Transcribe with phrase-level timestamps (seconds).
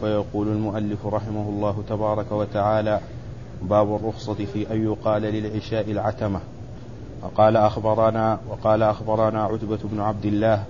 [0.00, 3.00] فيقول المؤلف رحمه الله تبارك وتعالى
[3.62, 6.40] باب الرخصة في أن يقال للعشاء العتمة.
[7.34, 10.64] قال أخبرنا وقال أخبرنا عتبة بن عبد الله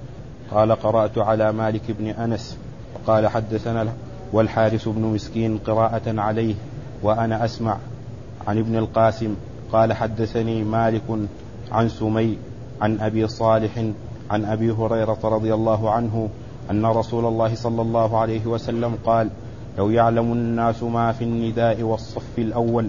[0.51, 2.59] قال قرأت على مالك بن أنس
[2.95, 3.93] وقال حدثنا
[4.33, 6.55] والحارث بن مسكين قراءة عليه
[7.03, 7.77] وأنا أسمع
[8.47, 9.35] عن ابن القاسم
[9.73, 11.29] قال حدثني مالك
[11.73, 12.39] عن سمي
[12.81, 13.85] عن أبي صالح
[14.31, 16.29] عن أبي هريرة رضي الله عنه
[16.71, 19.29] أن رسول الله صلى الله عليه وسلم قال
[19.79, 22.89] لو يعلم الناس ما في النداء والصف الأول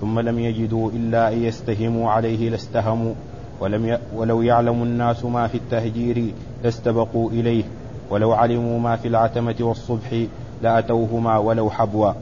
[0.00, 3.14] ثم لم يجدوا إلا أن يستهموا عليه لاستهموا
[3.60, 3.98] ولم ي...
[4.14, 7.64] ولو يعلم الناس ما في التهجير لاستبقوا إليه
[8.10, 10.24] ولو علموا ما في العتمة والصبح
[10.62, 12.12] لأتوهما ولو حبوا.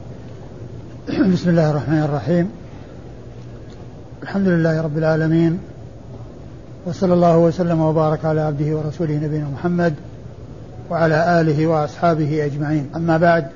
[1.07, 2.49] بسم الله الرحمن الرحيم.
[4.23, 5.59] الحمد لله رب العالمين
[6.85, 9.93] وصلى الله وسلم وبارك على عبده ورسوله نبينا محمد
[10.89, 12.89] وعلى آله وأصحابه أجمعين.
[12.95, 13.47] أما بعد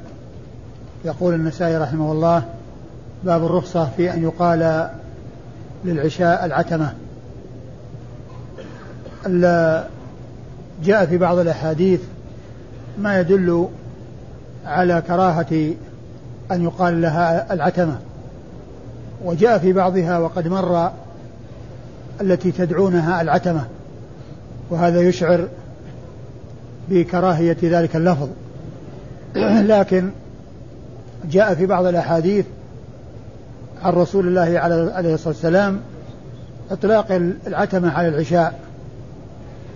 [1.05, 2.43] يقول النسائي رحمه الله
[3.23, 4.89] باب الرخصة في أن يقال
[5.85, 6.93] للعشاء العتمة.
[10.83, 12.01] جاء في بعض الأحاديث
[12.97, 13.67] ما يدل
[14.65, 15.73] على كراهة
[16.51, 17.97] أن يقال لها العتمة.
[19.25, 20.91] وجاء في بعضها وقد مر
[22.21, 23.65] التي تدعونها العتمة
[24.69, 25.47] وهذا يشعر
[26.89, 28.29] بكراهية ذلك اللفظ.
[29.73, 30.09] لكن
[31.31, 32.45] جاء في بعض الأحاديث
[33.83, 35.79] عن رسول الله عليه الصلاة والسلام
[36.71, 37.11] إطلاق
[37.47, 38.59] العتمة على العشاء.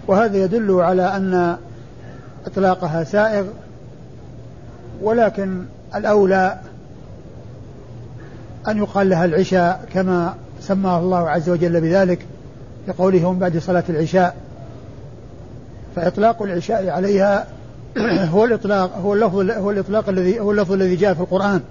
[0.08, 1.58] وهذا يدل على أن
[2.45, 3.45] إطلاقها سائغ
[5.02, 5.64] ولكن
[5.95, 6.59] الأولى
[8.67, 12.25] أن يقال لها العشاء كما سماه الله عز وجل بذلك
[12.88, 14.36] لقوله هم بعد صلاة العشاء.
[15.95, 17.47] فإطلاق العشاء عليها
[18.33, 21.61] هو الإطلاق هو اللفظ هو الإطلاق الذي هو اللفظ الذي جاء في القرآن.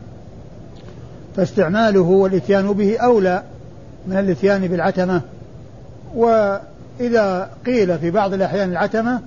[1.37, 3.43] فاستعماله والإتيان به أولى
[4.07, 5.21] من الإتيان بالعتمة.
[6.15, 9.21] وإذا قيل في بعض الأحيان العتمة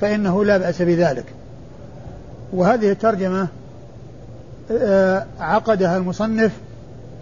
[0.00, 1.24] فإنه لا بأس بذلك.
[2.52, 3.48] وهذه الترجمة
[4.72, 6.52] آه، عقدها المصنف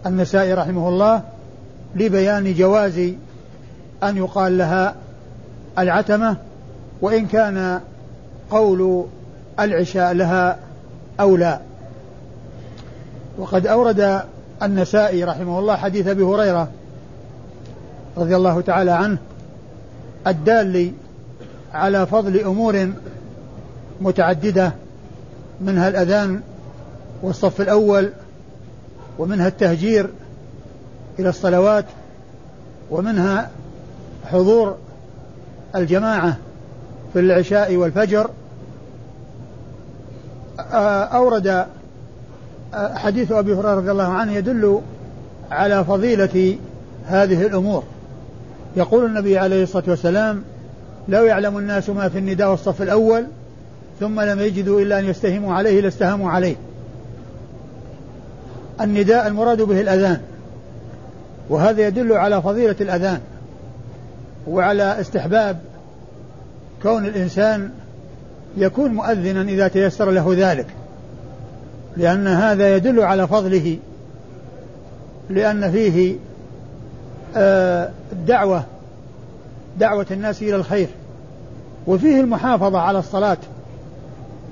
[0.06, 1.22] النسائي رحمه الله
[1.94, 2.98] لبيان جواز
[4.02, 4.94] أن يقال لها
[5.78, 6.36] العتمة
[7.00, 7.80] وإن كان
[8.50, 9.06] قول
[9.60, 10.58] العشاء لها
[11.20, 11.60] أولى
[13.38, 14.22] وقد أورد
[14.62, 16.68] النسائي رحمه الله حديث أبي هريرة
[18.16, 19.18] رضي الله تعالى عنه
[20.26, 20.92] الدال
[21.74, 22.90] على فضل أمور
[24.00, 24.72] متعددة
[25.60, 26.40] منها الأذان
[27.22, 28.12] والصف الأول
[29.18, 30.10] ومنها التهجير
[31.18, 31.84] إلى الصلوات
[32.90, 33.50] ومنها
[34.24, 34.76] حضور
[35.76, 36.36] الجماعة
[37.12, 38.30] في العشاء والفجر
[41.14, 41.66] أورد
[42.74, 44.80] حديث أبي هريرة رضي الله عنه يدل
[45.50, 46.58] على فضيلة
[47.06, 47.82] هذه الأمور.
[48.76, 50.42] يقول النبي عليه الصلاة والسلام
[51.08, 53.26] لو يعلم الناس ما في النداء والصف الأول
[54.00, 56.56] ثم لم يجدوا إلا أن يستهموا عليه لاستهموا عليه.
[58.80, 60.20] النداء المراد به الأذان
[61.50, 63.20] وهذا يدل على فضيلة الأذان
[64.48, 65.58] وعلى استحباب
[66.82, 67.70] كون الإنسان
[68.56, 70.66] يكون مؤذنا إذا تيسر له ذلك.
[71.96, 73.76] لأن هذا يدل على فضله.
[75.30, 76.16] لأن فيه
[77.36, 78.64] آه، الدعوة
[79.78, 80.88] دعوة الناس إلى الخير.
[81.86, 83.38] وفيه المحافظة على الصلاة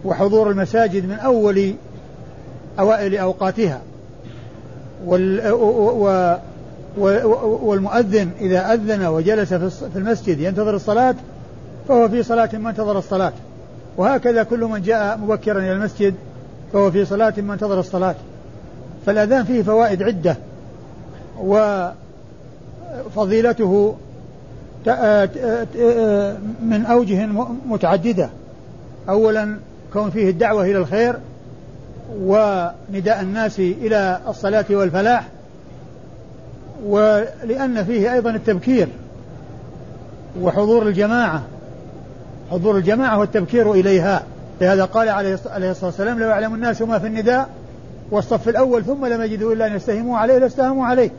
[0.04, 1.75] وحضور المساجد من أول
[2.78, 3.81] أوائل أوقاتها.
[5.06, 5.53] وال
[7.62, 11.14] والمؤذن إذا أذن وجلس في المسجد ينتظر الصلاة
[11.88, 13.32] فهو في صلاة ما انتظر الصلاة.
[13.97, 16.14] وهكذا كل من جاء مبكرا إلى المسجد
[16.72, 18.14] فهو في صلاة ما انتظر الصلاة.
[19.06, 20.36] فالأذان فيه فوائد عدة.
[23.14, 23.96] وفضيلته
[26.62, 27.26] من أوجه
[27.66, 28.28] متعددة.
[29.08, 29.56] أولا
[29.92, 31.16] كون فيه الدعوة إلى الخير
[32.20, 35.28] ونداء الناس إلى الصلاة والفلاح.
[36.87, 38.88] ولأن فيه أيضا التبكير
[40.40, 41.43] وحضور الجماعة.
[42.50, 44.22] حضور الجماعة والتبكير إليها.
[44.60, 47.48] لهذا قال عليه الصلاة والسلام لو يعلم الناس ما في النداء
[48.10, 51.10] والصف الأول ثم لم يجدوا إلا أن يستهموا عليه لاستهموا عليه.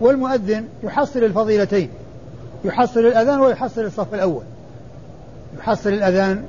[0.00, 1.88] والمؤذن يحصل الفضيلتين
[2.64, 4.42] يحصل الأذان ويحصل الصف الأول.
[5.58, 6.42] يحصل الأذان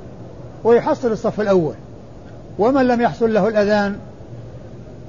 [0.64, 1.74] ويحصل الصف الأول.
[2.60, 3.96] ومن لم يحصل له الأذان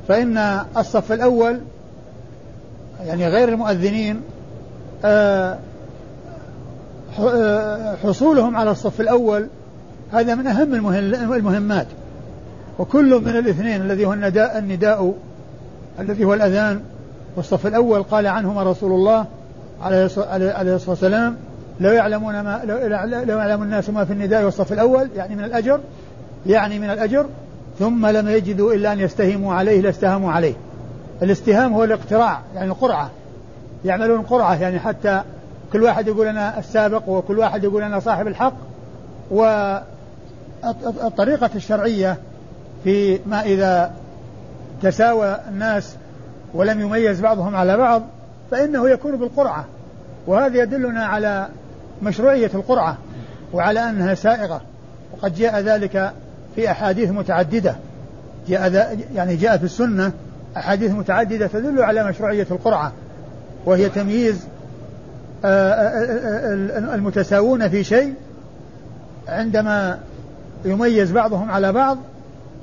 [0.08, 1.60] فإن الصف الأول
[3.06, 4.20] يعني غير المؤذنين
[5.04, 5.58] آه،
[8.02, 9.48] حصولهم على الصف الأول
[10.12, 10.74] هذا من أهم
[11.34, 11.86] المهمات.
[12.78, 15.14] وكل من الاثنين الذي هو النداء النداء
[16.00, 16.80] الذي هو الأذان
[17.36, 19.26] والصف الأول قال عنهما رسول الله
[19.82, 21.36] عليه الصلاة والسلام
[21.80, 25.80] لو يعلمون ما لو يعلم الناس ما في النداء والصف الأول يعني من الأجر
[26.46, 27.26] يعني من الأجر
[27.78, 30.54] ثم لم يجدوا إلا أن يستهموا عليه لاستهموا عليه.
[31.22, 33.10] الاستهام هو الاقتراع يعني القرعة.
[33.84, 35.22] يعملون قرعة يعني حتى
[35.72, 38.54] كل واحد يقول أنا السابق وكل واحد يقول أنا صاحب الحق
[39.30, 42.16] والطريقة الشرعية
[42.84, 43.92] في ما إذا
[44.82, 45.96] تساوى الناس
[46.54, 48.02] ولم يميز بعضهم على بعض
[48.50, 49.64] فإنه يكون بالقرعة
[50.26, 51.48] وهذا يدلنا على
[52.02, 52.96] مشروعية القرعة
[53.52, 54.60] وعلى أنها سائغة
[55.12, 56.12] وقد جاء ذلك
[56.54, 57.76] في أحاديث متعددة
[58.48, 60.12] جاء يعني جاء في السنة
[60.56, 62.92] أحاديث متعددة تدل على مشروعية القرعة
[63.64, 64.46] وهي تمييز
[66.94, 68.14] المتساوون في شيء
[69.28, 69.98] عندما
[70.64, 71.98] يميز بعضهم على بعض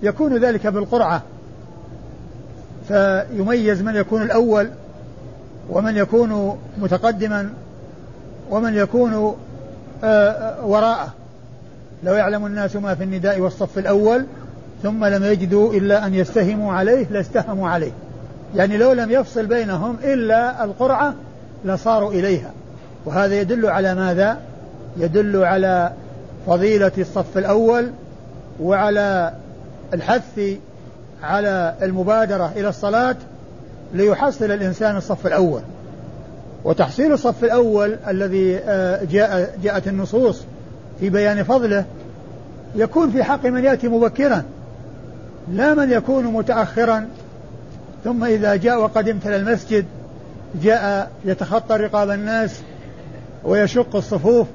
[0.03, 1.21] يكون ذلك بالقرعة.
[2.87, 4.69] فيميز من يكون الأول
[5.69, 7.49] ومن يكون متقدما
[8.49, 9.35] ومن يكون
[10.63, 11.13] وراءه.
[12.03, 14.25] لو يعلم الناس ما في النداء والصف الأول
[14.83, 17.91] ثم لم يجدوا إلا أن يستهموا عليه لاستهموا عليه.
[18.55, 21.13] يعني لو لم يفصل بينهم إلا القرعة
[21.65, 22.51] لصاروا إليها.
[23.05, 24.37] وهذا يدل على ماذا؟
[24.97, 25.91] يدل على
[26.47, 27.91] فضيلة الصف الأول
[28.61, 29.33] وعلى
[29.93, 30.41] الحث
[31.23, 33.15] على المبادرة إلى الصلاة
[33.93, 35.61] ليحصل الإنسان الصف الأول.
[36.63, 40.43] وتحصيل الصف الأول الذي آه، جاء جاءت النصوص
[40.99, 41.85] في بيان فضله
[42.75, 44.43] يكون في حق من يأتي مبكرا
[45.51, 47.07] لا من يكون متأخرا.
[48.03, 49.85] ثم إذا جاء وقد امتلى المسجد
[50.63, 52.61] جاء يتخطى رقاب الناس
[53.43, 54.47] ويشق الصفوف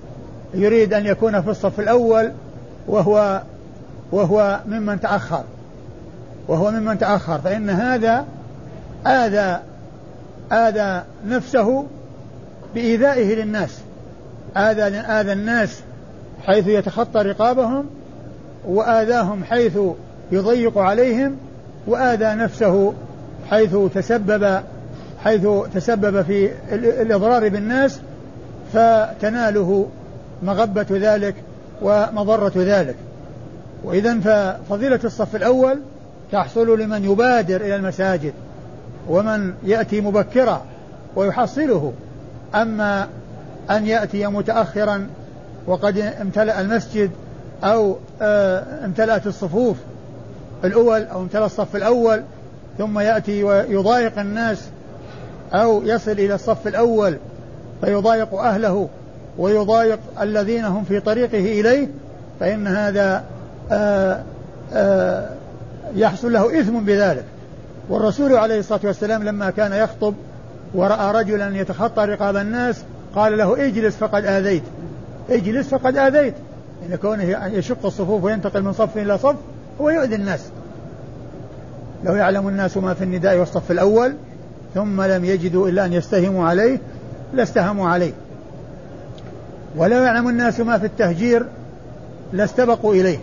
[0.54, 2.32] يريد أن يكون في الصف الأول
[2.88, 3.42] وهو
[4.12, 5.44] وهو ممن تأخر.
[6.48, 7.38] وهو ممن تأخر.
[7.38, 8.24] فإن هذا
[9.06, 9.60] آذى
[10.52, 11.86] آذى نفسه
[12.74, 13.78] بإيذائه للناس.
[14.56, 15.80] آذى آذى الناس
[16.46, 17.86] حيث يتخطى رقابهم
[18.66, 19.78] وآذاهم حيث
[20.32, 21.36] يضيق عليهم
[21.86, 22.94] وآذى نفسه
[23.50, 24.60] حيث تسبب
[25.24, 28.00] حيث تسبب في الإضرار بالناس
[28.74, 29.86] فتناله
[30.42, 31.34] مغبة ذلك
[31.82, 32.96] ومضرة ذلك.
[33.84, 35.80] وإذا ففضيلة الصف الأول
[36.32, 38.32] تحصل لمن يبادر إلى المساجد
[39.08, 40.62] ومن يأتي مبكرا
[41.16, 41.92] ويحصله.
[42.54, 43.08] أما
[43.70, 45.08] أن يأتي متأخرا
[45.66, 47.10] وقد امتلأ المسجد
[47.64, 49.76] أو آه، امتلأت الصفوف
[50.64, 52.22] الأول أو امتلأ الصف الأول
[52.78, 54.68] ثم يأتي ويضايق الناس
[55.54, 57.18] أو يصل إلى الصف الأول
[57.84, 58.88] فيضايق أهله
[59.38, 61.88] ويضايق الذين هم في طريقه إليه
[62.40, 63.24] فإن هذا
[63.70, 64.22] آآ آه،
[64.72, 65.30] آآ آه،
[65.96, 67.24] يحصل له إثم بذلك.
[67.88, 70.14] والرسول عليه الصلاة والسلام لما كان يخطب
[70.74, 72.84] ورأى رجلا يتخطى رقاب الناس
[73.14, 74.62] قال له اجلس فقد آذيت.
[75.30, 76.34] اجلس فقد آذيت.
[76.90, 79.36] إن كونه يشق الصفوف وينتقل من صف إلى صف
[79.80, 80.40] هو يؤذي الناس.
[82.04, 84.14] لو يعلم الناس ما في النداء والصف الأول
[84.74, 86.78] ثم لم يجدوا إلا أن يستهموا عليه
[87.36, 88.12] لاستهموا عليه.
[89.76, 91.46] ولو يعلم الناس ما في التهجير
[92.32, 93.18] لاستبقوا إليه.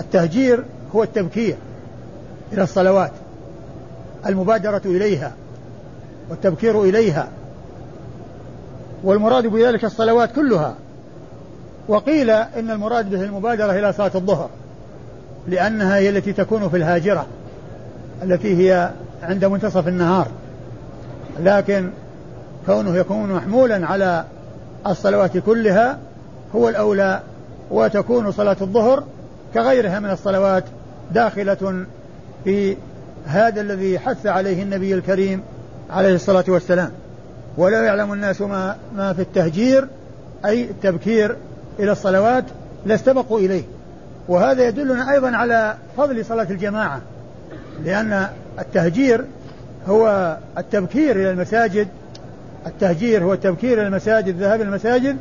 [0.00, 0.64] التهجير
[0.94, 1.56] هو التبكير
[2.52, 3.12] إلى الصلوات
[4.26, 5.32] المبادرة إليها
[6.30, 7.28] والتبكير إليها
[9.04, 10.74] والمراد بذلك الصلوات كلها.
[11.88, 14.50] وقيل إن المراد به المبادرة إلى صلاة الظهر
[15.48, 17.26] لأنها هي التي تكون في الهاجرة
[18.22, 18.90] التي هي
[19.22, 20.26] عند منتصف النهار.
[21.40, 21.90] لكن
[22.66, 24.24] كونه يكون محمولا على
[24.86, 25.98] الصلوات كلها
[26.54, 27.20] هو الأولى
[27.70, 29.04] وتكون صلاة الظهر
[29.54, 30.64] كغيرها من الصلوات
[31.12, 31.84] داخلة
[32.44, 32.76] في
[33.26, 35.42] هذا الذي حث عليه النبي الكريم
[35.90, 36.90] عليه الصلاة والسلام.
[37.56, 39.88] ولو يعلم الناس ما, ما في التهجير
[40.44, 41.36] أي التبكير
[41.78, 42.44] إلى الصلوات
[42.86, 43.62] لاستبقوا إليه.
[44.28, 47.00] وهذا يدلنا أيضا على فضل صلاة الجماعة
[47.84, 48.26] لأن
[48.58, 49.24] التهجير
[49.88, 51.88] هو التبكير إلى المساجد
[52.66, 55.16] التهجير هو التبكير إلى المساجد إلى المساجد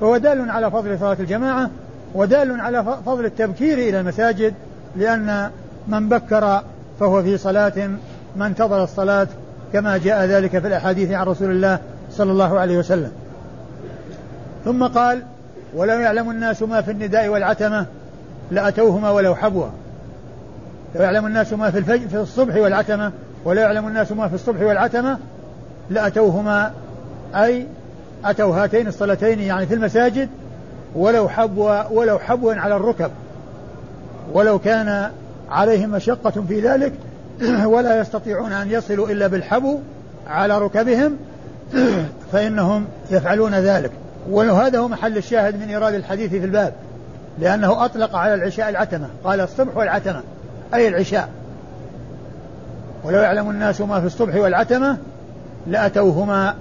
[0.00, 1.70] فهو دال على فضل صلاة الجماعة
[2.14, 4.54] ودال على فضل التبكير إلى المساجد
[4.96, 5.50] لأن
[5.88, 6.62] من بكر
[7.00, 7.90] فهو في صلاة
[8.36, 9.28] من انتظر الصلاة
[9.72, 11.78] كما جاء ذلك في الأحاديث عن رسول الله
[12.10, 13.12] صلى الله عليه وسلم.
[14.64, 15.22] ثم قال
[15.74, 17.86] ولو يعلم الناس ما في النداء والعتمة
[18.50, 19.66] لأتوهما ولو حبوا.
[20.94, 23.12] لو يعلم الناس ما في الفجر في الصبح والعتمة
[23.44, 25.18] ولا يعلم الناس ما في الصبح والعتمة
[25.90, 26.72] لأتوهما
[27.36, 27.66] أي
[28.24, 30.28] أتوا هاتين الصلاتين يعني في المساجد
[30.94, 33.10] ولو حبوا ولو حبوا على الركب.
[34.32, 35.10] ولو كان
[35.50, 36.92] عليهم مشقة في ذلك
[37.64, 39.78] ولا يستطيعون أن يصلوا إلا بالحبو
[40.26, 41.16] على ركبهم
[42.32, 43.90] فإنهم يفعلون ذلك.
[44.30, 46.72] وهذا هو محل الشاهد من إيراد الحديث في الباب
[47.38, 49.06] لأنه أطلق على العشاء العتمة.
[49.24, 50.22] قال الصبح والعتمة
[50.74, 51.28] أي العشاء.
[53.04, 54.96] ولو يعلم الناس ما في الصبح والعتمة
[55.66, 56.54] لأتوهما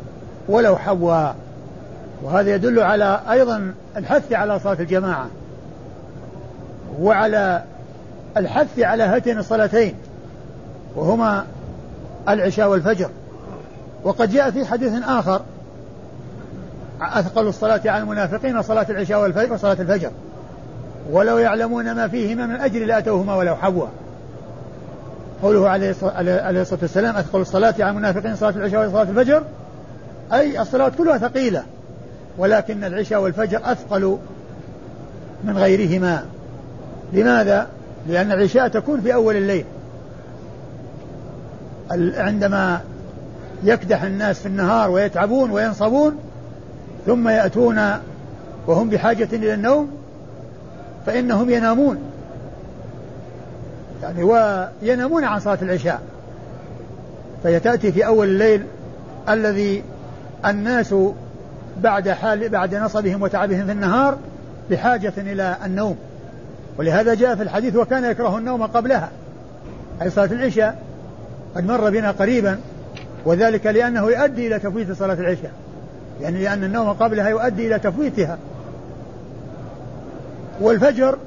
[0.50, 1.32] ولو حوا.
[2.24, 5.28] وهذا يدل على أيضا الحث على صلاة الجماعة.
[7.00, 7.64] وعلى
[8.38, 9.96] الحث على هاتين الصلاتين.
[10.96, 11.46] وهما
[12.30, 13.10] العشاء والفجر.
[14.04, 15.42] وقد جاء في حديث آخر.
[17.02, 20.12] أثقل الصلاة على المنافقين صلاة العشاء والفجر وصلاة الفجر.
[21.12, 23.88] ولو يعلمون ما فيهما من أجل لأتوهما ولو حبوا
[25.44, 29.44] قوله عليه الصلاة والسلام أثقل الصلاة على المنافقين صلاة العشاء وصلاة الفجر.
[30.34, 31.64] أي الصلاة كلها ثقيلة
[32.38, 34.18] ولكن العشاء والفجر أثقل
[35.44, 36.26] من غيرهما.
[37.14, 37.68] لماذا؟
[38.08, 39.66] لأن العشاء تكون في أول الليل.
[42.18, 42.82] عندما
[43.64, 46.18] يكدح الناس في النهار ويتعبون وينصبون
[47.06, 47.80] ثم يأتون
[48.68, 49.92] وهم بحاجة إلى النوم
[51.06, 51.98] فإنهم ينامون.
[54.04, 56.02] يعني وينامون عن صلاة العشاء.
[57.44, 58.64] فهي تأتي في أول الليل
[59.30, 59.84] الذي
[60.46, 60.96] الناس
[61.78, 64.18] بعد حال بعد نصبهم وتعبهم في النهار
[64.72, 65.98] بحاجة إلى النوم.
[66.78, 69.10] ولهذا جاء في الحديث وكان يكره النوم قبلها
[70.02, 70.82] أي صلاة العشاء
[71.56, 72.60] قد مر بنا قريبا
[73.26, 75.52] وذلك لأنه يؤدي إلى تفويت صلاة العشاء.
[76.22, 78.38] يعني لأن النوم قبلها يؤدي إلى تفويتها.
[80.62, 81.18] والفجر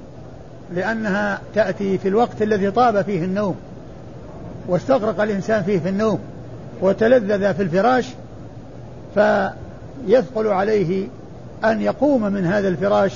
[0.75, 3.57] لأنها تأتي في الوقت الذي طاب فيه النوم
[4.69, 6.19] واستغرق الإنسان فيه في النوم
[6.81, 8.15] وتلذذ في الفراش
[9.19, 11.07] فيثقل عليه
[11.65, 13.13] أن يقوم من هذا الفراش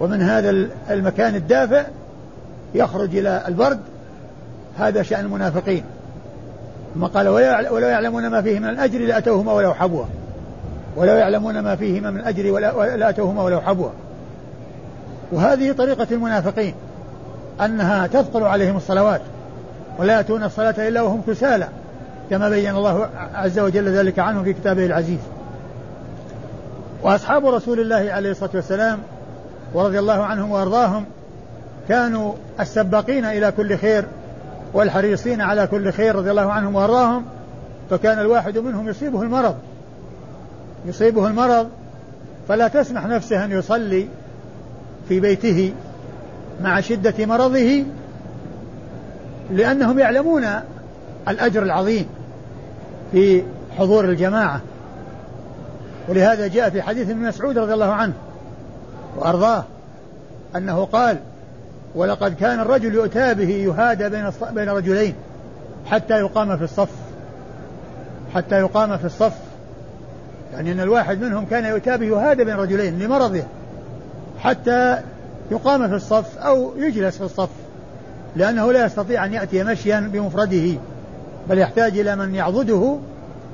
[0.00, 0.50] ومن هذا
[0.90, 1.82] المكان الدافئ
[2.74, 3.80] يخرج إلى البرد.
[4.78, 5.84] هذا شأن المنافقين.
[6.94, 7.28] ثم قال
[7.70, 10.04] ولو يعلمون ما فيه من الأجر لأتوهما ولو حبوا
[10.96, 12.58] ولو يعلمون ما فيهما من الأجر
[12.96, 13.88] لأتوهما ولو حبوا
[15.32, 16.74] وهذه طريقة المنافقين
[17.60, 19.20] أنها تثقل عليهم الصلوات
[19.98, 21.68] ولا يأتون الصلاة إلا وهم كسالى.
[22.30, 25.18] كما بين الله عز وجل ذلك عنهم في كتابه العزيز.
[27.02, 28.98] وأصحاب رسول الله عليه الصلاة والسلام
[29.74, 31.04] ورضي الله عنهم وأرضاهم
[31.88, 34.04] كانوا السباقين إلى كل خير
[34.72, 37.24] والحريصين على كل خير رضي الله عنهم وأرضاهم
[37.90, 39.56] فكان الواحد منهم يصيبه المرض.
[40.86, 41.68] يصيبه المرض
[42.48, 44.08] فلا تسمح نفسه أن يصلي
[45.08, 45.72] في بيته
[46.62, 47.84] مع شدة مرضه
[49.50, 50.44] لأنهم يعلمون
[51.28, 52.06] الأجر العظيم
[53.12, 53.42] في
[53.78, 54.60] حضور الجماعة.
[56.08, 58.12] ولهذا جاء في حديث ابن مسعود رضي الله عنه
[59.16, 59.64] وأرضاه
[60.56, 61.18] أنه قال
[61.94, 65.14] ولقد كان الرجل يؤتى به يهادى بين بين رجلين
[65.86, 66.90] حتى يقام في الصف
[68.34, 69.38] حتى يقام في الصف.
[70.54, 73.42] يعني أن الواحد منهم كان يؤتى به يهادى بين رجلين لمرضه
[74.40, 74.98] حتى
[75.50, 77.48] يقام في الصف أو يجلس في الصف
[78.36, 80.74] لأنه لا يستطيع أن يأتي مشيا بمفرده.
[81.50, 82.96] بل يحتاج إلى من يعضده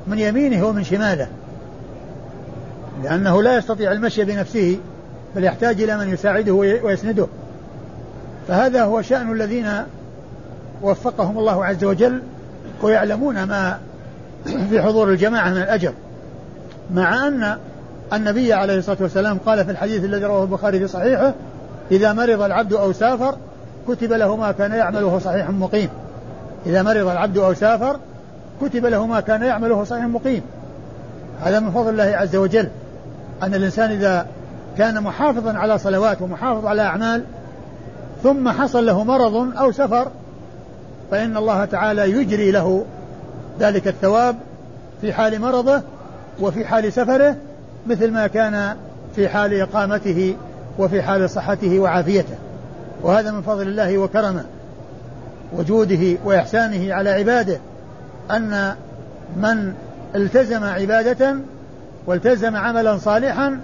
[0.06, 1.28] من يمينه ومن شماله.
[3.02, 4.78] لأنه لا يستطيع المشي بنفسه
[5.36, 7.26] بل يحتاج إلى من يساعده ويسنده.
[8.48, 9.68] فهذا هو شأن الذين
[10.82, 12.22] وفقهم الله عز وجل
[12.82, 13.78] ويعلمون ما
[14.44, 15.92] في حضور الجماعة من الأجر.
[16.94, 17.56] مع أن
[18.12, 21.34] النبي عليه الصلاة والسلام قال في الحديث الذي رواه البخاري في صحيحه
[21.90, 23.36] إذا مرض العبد أو سافر
[23.88, 25.88] كتب له ما كان يعمله صحيح مقيم.
[26.66, 27.96] إذا مرض العبد أو سافر
[28.62, 30.42] كتب له ما كان يعمله صحيح مقيم.
[31.40, 32.68] هذا من فضل الله عز وجل.
[33.42, 34.26] أن الإنسان إذا
[34.78, 37.24] كان محافظا على صلوات ومحافظ على أعمال
[38.22, 40.08] ثم حصل له مرض أو سفر
[41.10, 42.84] فإن الله تعالى يجري له
[43.60, 44.36] ذلك الثواب
[45.00, 45.82] في حال مرضه
[46.40, 47.36] وفي حال سفره
[47.86, 48.76] مثل ما كان
[49.16, 50.36] في حال إقامته
[50.78, 52.36] وفي حال صحته وعافيته.
[53.02, 54.44] وهذا من فضل الله وكرمه.
[55.52, 57.58] وجوده وإحسانه على عباده
[58.30, 58.74] أن
[59.36, 59.72] من
[60.14, 61.36] التزم عبادة
[62.06, 63.60] والتزم عملا صالحا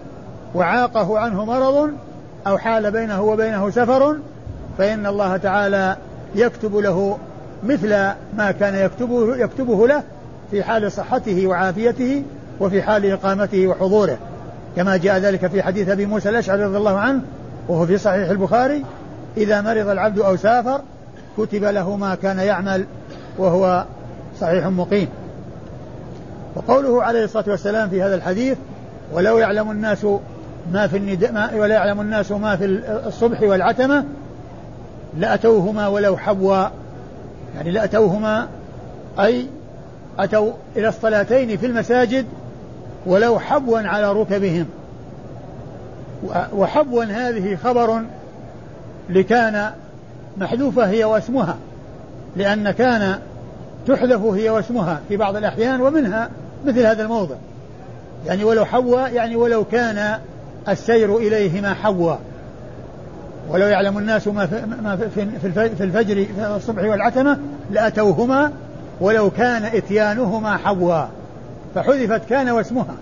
[0.55, 1.91] وعاقه عنه مرض
[2.47, 4.17] أو حال بينه وبينه سفر
[4.79, 5.97] فإن الله تعالى
[6.35, 7.19] يكتب له
[7.65, 7.89] مثل
[8.37, 10.03] ما كان يكتبه, يكتبه له
[10.51, 12.23] في حال صحته وعافيته
[12.61, 14.19] وفي حال إقامته وحضوره.
[14.77, 17.23] كما جاء ذلك في حديث أبي موسى الأشعري رضي الله عنه
[17.69, 18.85] وهو في صحيح البخاري
[19.37, 20.81] إذا مرض العبد أو سافر
[21.39, 22.87] كتب له ما كان يعمل
[23.39, 23.85] وهو
[24.41, 25.09] صحيح مقيم.
[26.57, 28.59] وقوله عليه الصلاة والسلام في هذا الحديث
[29.13, 30.07] ولو يعلم الناس
[30.73, 32.65] ما في النداء ما ولا يعلم الناس ما في
[33.07, 34.05] الصبح والعتمة
[35.19, 36.67] لأتوهما ولو حبوا.
[37.55, 38.49] يعني لأتوهما
[39.19, 39.47] أي
[40.19, 42.27] أتوا إلى الصلاتين في المساجد
[43.07, 44.67] ولو حبوا على ركبهم.
[46.53, 48.03] وحبوا هذه خبر
[49.09, 49.71] لكان
[50.39, 51.57] محذوفة هي واسمها
[52.37, 53.19] لأن كان
[53.87, 56.31] تحذف هي واسمها في بعض الأحيان ومنها
[56.67, 57.35] مثل هذا الموضع.
[58.27, 60.19] يعني ولو حوى يعني ولو كان
[60.69, 62.19] السير إليهما حوى
[63.51, 64.97] ولو يعلم الناس ما في, ما
[65.77, 67.39] في الفجر في الصبح والعتمة
[67.71, 68.53] لأتوهما
[69.01, 71.05] ولو كان إتيانهما حوا
[71.75, 72.95] فحذفت كان واسمها.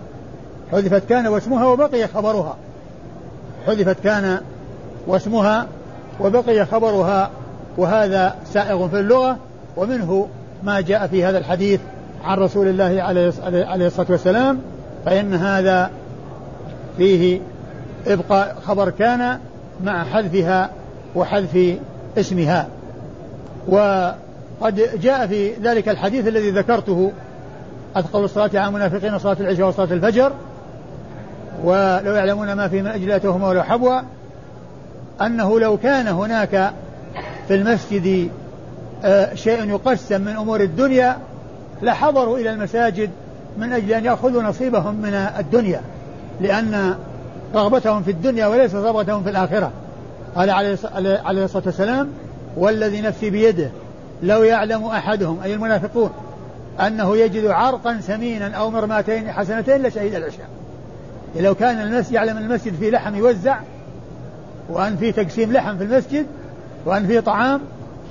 [0.73, 2.57] حذفت كان واسمها وبقي خبرها.
[3.67, 4.38] حذفت كان
[5.07, 5.67] واسمها
[6.21, 7.30] وبقي خبرها
[7.76, 9.37] وهذا سائغ في اللغة
[9.76, 10.28] ومنه
[10.62, 11.80] ما جاء في هذا الحديث
[12.25, 13.02] عن رسول الله
[13.66, 14.59] عليه الصلاة والسلام
[15.04, 15.90] فإن هذا
[16.97, 17.40] فيه
[18.06, 19.38] إبقاء خبر كان
[19.85, 20.71] مع حذفها
[21.14, 21.78] وحذف
[22.18, 22.68] اسمها.
[23.68, 27.12] وقد جاء في ذلك الحديث الذي ذكرته
[27.97, 30.33] أثقل الصلاة على المنافقين صلاة العشاء وصلاة الفجر
[31.64, 34.00] ولو يعلمون ما في من أجل أتوهم ولو حبوا
[35.23, 36.73] أنه لو كان هناك
[37.49, 38.30] في المسجد
[39.04, 41.18] آه، شيء يقسم من أمور الدنيا
[41.83, 43.11] لحضروا إلى المساجد
[43.59, 45.80] من أجل أن يأخذوا نصيبهم من الدنيا
[46.40, 46.94] لأن
[47.54, 49.71] رغبتهم في الدنيا وليس رغبتهم في الآخرة.
[50.37, 52.11] قال عليه الصلاة والسلام
[52.56, 53.71] والذي نفسي بيده
[54.23, 56.11] لو يعلم أحدهم أي المنافقون
[56.80, 60.49] أنه يجد عرقا سمينا أو مرماتين حسنتين لشهد العشاء.
[61.37, 63.59] لو كان المسجد يعلم المسجد فيه لحم يوزع
[64.68, 66.26] وأن فيه تقسيم لحم في المسجد
[66.85, 67.61] وأن فيه طعام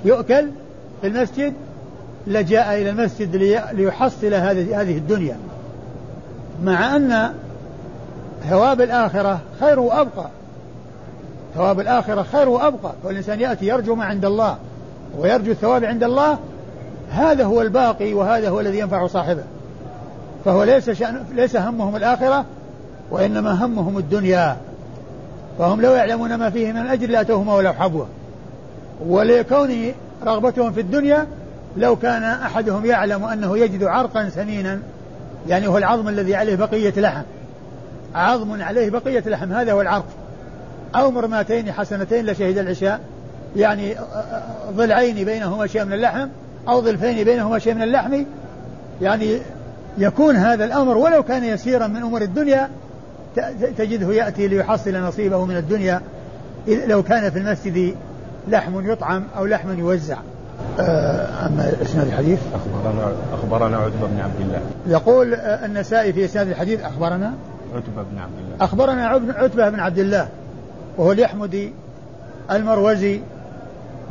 [0.05, 0.49] يؤكل
[1.01, 1.53] في المسجد
[2.27, 3.35] لجاء إلى المسجد
[3.73, 5.37] ليحصل هذه هذه الدنيا.
[6.63, 7.33] مع أن
[8.49, 10.29] ثواب الآخرة خير وأبقى.
[11.55, 12.93] ثواب الآخرة خير وأبقى.
[13.03, 14.57] والإنسان يأتي يرجو ما عند الله
[15.17, 16.37] ويرجو الثواب عند الله
[17.11, 19.43] هذا هو الباقي وهذا هو الذي ينفع صاحبه.
[20.45, 22.45] فهو ليس شأن ليس همهم الآخرة
[23.11, 24.57] وإنما همهم الدنيا.
[25.59, 28.05] فهم لو يعلمون ما فيه من الأجر لأتوهما ولو حبوا
[29.07, 29.93] ولكون
[30.25, 31.27] رغبتهم في الدنيا
[31.77, 34.79] لو كان أحدهم يعلم أنه يجد عرقا سمينا
[35.47, 37.23] يعني هو العظم الذي عليه بقية لحم.
[38.15, 40.05] عظم عليه بقية لحم هذا هو العرق.
[40.95, 42.99] أو مرماتين حسنتين لشهد العشاء
[43.55, 43.95] يعني
[44.71, 46.27] ضلعين بينهما شيء من اللحم
[46.67, 48.23] أو ضلفين بينهما شيء من اللحم.
[49.01, 49.37] يعني
[49.97, 52.69] يكون هذا الأمر ولو كان يسيرا من أمور الدنيا
[53.77, 56.01] تجده يأتي ليحصل نصيبه من الدنيا
[56.67, 57.95] لو كان في المسجد
[58.47, 60.17] لحم يطعم أو لحم يوزع.
[60.79, 64.61] آه، أما إسناد الحديث؟ أخبرنا أخبرنا عتبة بن عبد الله.
[64.87, 67.33] يقول النسائي في إسناد الحديث أخبرنا؟
[67.75, 68.65] عتبة بن عبد الله.
[68.65, 70.27] أخبرنا عتبة بن عبد الله
[70.97, 71.73] وهو اليحمدي
[72.51, 73.21] المروزي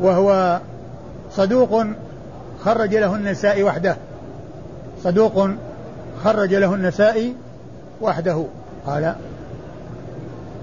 [0.00, 0.60] وهو
[1.32, 1.84] صدوق
[2.64, 3.96] خرج له النسائي وحده.
[5.04, 5.48] صدوق
[6.24, 7.34] خرج له النسائي
[8.00, 8.44] وحده.
[8.86, 9.14] قال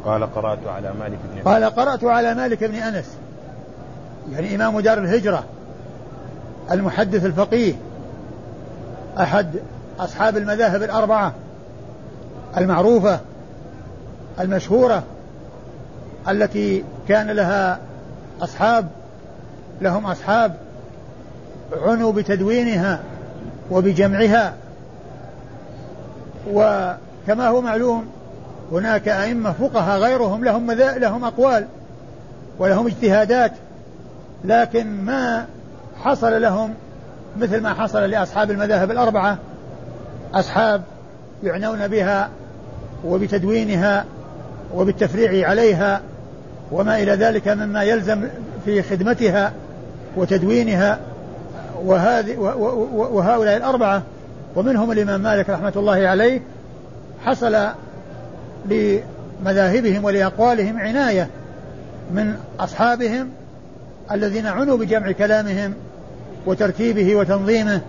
[0.05, 3.17] قال قرأت على مالك بن قال قرأت على مالك بن أنس.
[4.31, 5.43] يعني إمام دار الهجرة
[6.71, 7.73] المحدث الفقيه
[9.19, 9.47] أحد
[9.99, 11.33] أصحاب المذاهب الأربعة
[12.57, 13.19] المعروفة
[14.39, 15.03] المشهورة
[16.29, 17.79] التي كان لها
[18.41, 18.87] أصحاب
[19.81, 20.55] لهم أصحاب
[21.81, 22.99] عنوا بتدوينها
[23.71, 24.53] وبجمعها
[27.29, 28.05] وكما هو معلوم
[28.71, 31.65] هناك أئمة فقهاء غيرهم لهم لهم أقوال
[32.59, 33.51] ولهم اجتهادات
[34.45, 35.45] لكن ما
[36.03, 36.73] حصل لهم
[37.39, 39.37] مثل ما حصل لأصحاب المذاهب الأربعة.
[40.33, 40.81] أصحاب
[41.43, 42.29] يعنون بها
[43.05, 44.05] وبتدوينها
[44.73, 46.01] وبالتفريع عليها
[46.71, 48.27] وما إلى ذلك مما يلزم
[48.65, 49.53] في خدمتها
[50.15, 50.99] وتدوينها.
[51.83, 52.37] وهذه
[52.93, 54.01] وهؤلاء الأربعة
[54.55, 56.41] ومنهم الإمام مالك رحمة الله عليه
[57.25, 57.67] حصل
[58.65, 61.27] لمذاهبهم ولأقوالهم عناية
[62.11, 63.29] من أصحابهم
[64.11, 65.73] الذين عنوا بجمع كلامهم
[66.45, 67.81] وترتيبه وتنظيمه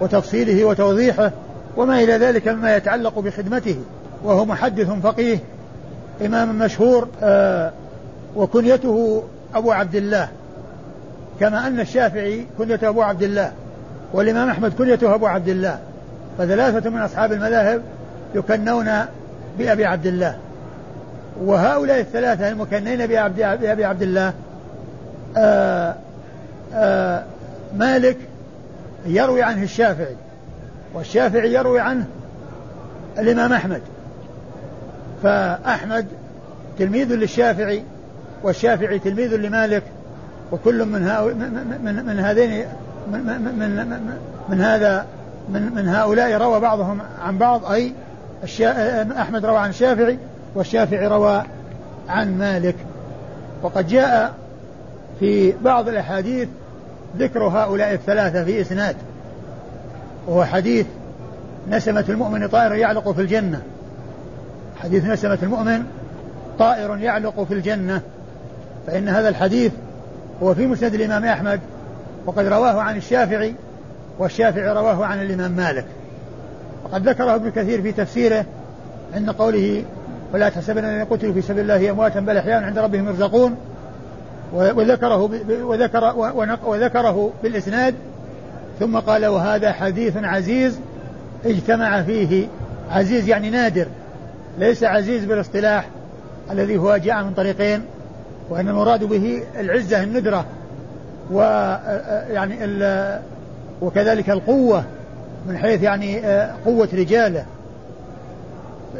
[0.00, 1.32] وتفصيله وتوضيحه
[1.76, 3.76] وما إلى ذلك مما يتعلق بخدمته
[4.24, 5.38] وهو محدث فقيه
[6.26, 7.72] إمام مشهور آه
[8.36, 9.22] وكنيته
[9.54, 10.28] أبو عبد الله.
[11.40, 13.52] كما أن الشافعي كنيته أبو عبد الله
[14.12, 15.78] والإمام أحمد كنيته أبو عبد الله.
[16.38, 17.82] فثلاثة من أصحاب المذاهب
[18.34, 18.90] يكنون
[19.58, 20.38] بأبي عبد الله.
[21.40, 24.32] وهؤلاء الثلاثة المكنين بأبي عبد الله
[25.36, 25.94] آآ آه،
[26.74, 27.24] آآ آه،
[27.76, 28.16] مالك
[29.06, 30.16] يروي عنه الشافعي
[30.94, 32.06] والشافعي يروي عنه
[33.18, 33.80] الإمام أحمد.
[35.22, 36.06] فأحمد
[36.78, 37.82] تلميذ للشافعي
[38.42, 39.82] والشافعي تلميذ لمالك
[40.52, 41.00] وكل من
[41.84, 42.66] من, من هذين
[43.12, 44.16] من, من, من,
[44.48, 45.06] من هذا
[45.48, 47.92] من, من هؤلاء روى بعضهم عن بعض أي
[49.20, 50.18] أحمد روى عن الشافعي
[50.54, 51.42] والشافعي روى
[52.08, 52.74] عن مالك.
[53.62, 54.34] وقد جاء
[55.20, 56.48] في بعض الأحاديث
[57.18, 58.96] ذكر هؤلاء الثلاثة في إسناد.
[60.26, 60.86] وهو حديث
[61.70, 63.62] نسمة المؤمن طائر يعلق في الجنة.
[64.82, 65.84] حديث نسمة المؤمن
[66.58, 68.00] طائر يعلق في الجنة.
[68.86, 69.72] فإن هذا الحديث
[70.42, 71.60] هو في مسند الإمام أحمد
[72.26, 73.54] وقد رواه عن الشافعي
[74.18, 75.84] والشافعي رواه عن الإمام مالك.
[76.92, 78.44] وقد ذكره ابن كثير في تفسيره
[79.14, 79.84] عند قوله
[80.34, 83.56] ولا تحسبن الذين قتلوا في سبيل الله أمواتا بل احياء عند ربهم يرزقون.
[84.52, 85.30] وذكره
[85.62, 86.14] وذكر
[86.64, 87.94] وذكره بالإسناد.
[88.80, 90.80] ثم قال وهذا حديث عزيز
[91.44, 92.46] اجتمع فيه.
[92.90, 93.86] عزيز يعني نادر.
[94.58, 95.88] ليس عزيز بالاصطلاح
[96.50, 97.82] الذي هو جاء من طريقين
[98.50, 100.44] وان المراد به العزة الندرة
[101.32, 101.40] و
[102.30, 102.56] يعني
[103.82, 104.84] وكذلك القوة.
[105.46, 106.20] من حيث يعني
[106.64, 107.44] قوة رجاله.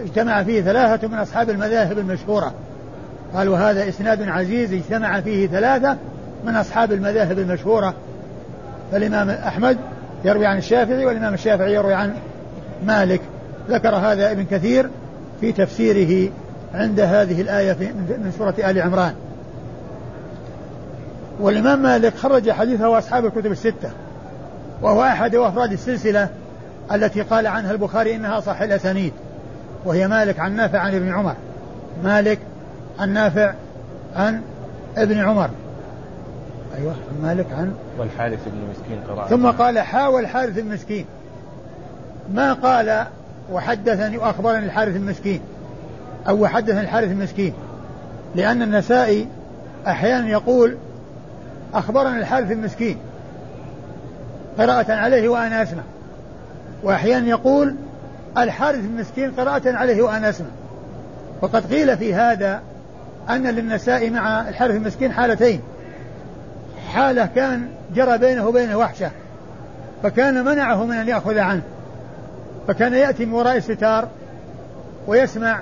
[0.03, 2.55] اجتمع فيه ثلاثة من أصحاب المذاهب المشهورة.
[3.35, 5.97] قال وهذا إسناد عزيز اجتمع فيه ثلاثة
[6.45, 7.95] من أصحاب المذاهب المشهورة.
[8.93, 9.79] فالإمام أحمد
[10.25, 12.15] يروي عن الشافعي والإمام الشافعي يروي عن
[12.87, 13.21] مالك.
[13.71, 14.91] ذكر هذا ابن كثير
[15.41, 16.31] في تفسيره
[16.75, 17.77] عند هذه الآية
[18.09, 19.15] من سورة آل عمران.
[21.41, 23.91] والإمام مالك خرج حديثه وأصحاب الكتب الستة.
[24.83, 26.29] وهو أحد أفراد السلسلة
[26.93, 29.13] التي قال عنها البخاري إنها صح الأسانيد
[29.85, 31.35] وهي مالك عن نافع عن ابن عمر.
[32.05, 32.39] مالك
[32.99, 33.55] عن نافع
[34.17, 34.43] عن
[34.97, 35.51] ابن عمر.
[36.79, 41.05] أيوة مالك عن والحارث بن مسكين قراءة ثم قال حاول الحارث المسكين
[42.35, 43.07] ما قال
[43.53, 45.41] وحدثني وأخبرني الحارث المسكين
[46.29, 47.53] أو وحدثني الحارث المسكين
[48.35, 49.27] لأن النسائي
[49.87, 50.77] أحيانا يقول
[51.75, 52.99] أخبرني الحارث المسكين
[54.59, 55.83] قراءة عليه وأنا أسمع.
[56.83, 57.75] وأحيانا يقول
[58.39, 60.47] الحارث المسكين قراءة عليه وأنا أسمع.
[61.43, 62.63] وقد قيل في هذا
[63.31, 65.61] أن للنساء مع الحارث المسكين حالتين.
[66.93, 69.11] حالة كان جرى بينه وبينه وحشة.
[70.03, 71.63] فكان منعه من أن يأخذ عنه.
[72.69, 74.09] فكان يأتي من وراء الستار
[75.07, 75.61] ويسمع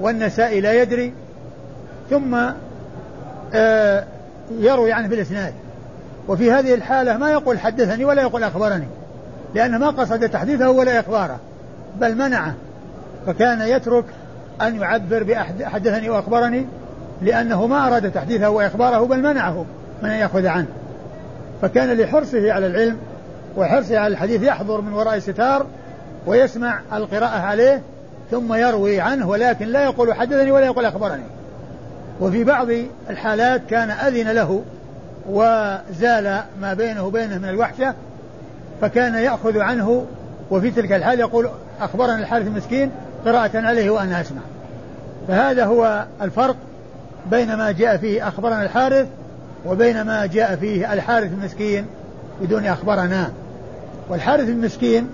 [0.00, 1.14] والنساء لا يدري.
[2.10, 2.36] ثم
[3.54, 4.04] آه
[4.50, 5.54] يروي عنه بالإسناد.
[6.28, 8.86] وفي هذه الحالة ما يقول حدثني ولا يقول أخبرني
[9.54, 11.38] لأنه ما قصد تحديثه ولا إخباره
[12.00, 12.54] بل منعه
[13.26, 14.04] فكان يترك
[14.62, 16.66] أن يعبر بحدثني وأخبرني
[17.22, 19.64] لأنه ما أراد تحديثه وإخباره بل منعه
[20.02, 20.66] من أن يأخذ عنه.
[21.62, 22.96] فكان لحرصه على العلم
[23.56, 25.66] وحرصه على الحديث يحضر من وراء ستار
[26.26, 27.82] ويسمع القراءة عليه
[28.30, 31.24] ثم يروي عنه ولكن لا يقول حدثني ولا يقول أخبرني.
[32.20, 32.68] وفي بعض
[33.10, 34.62] الحالات كان أذن له
[35.28, 37.94] وزال ما بينه وبينه من الوحشة
[38.80, 40.06] فكان يأخذ عنه
[40.50, 42.90] وفي تلك الحال يقول أخبرنا الحارث المسكين
[43.26, 44.40] قراءة عليه وأنا أسمع.
[45.28, 46.56] فهذا هو الفرق
[47.30, 49.06] بين ما جاء فيه أخبرنا الحارث
[49.66, 51.86] وبين ما جاء فيه الحارث المسكين
[52.40, 53.30] بدون أخبرنا.
[54.08, 55.08] والحارث المسكين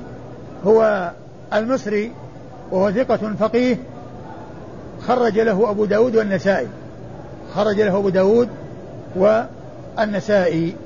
[0.67, 1.11] هو
[1.55, 2.13] المصري
[2.71, 3.77] وهو ثقة فقيه
[5.09, 6.69] خرج له أبو داود والنسائي.
[7.55, 8.49] خرج له أبو داود
[9.99, 10.77] والنسائي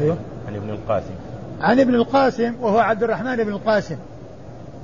[0.00, 0.16] أيوه.
[0.48, 1.14] عن ابن القاسم.
[1.60, 3.96] عن ابن القاسم وهو عبد الرحمن بن القاسم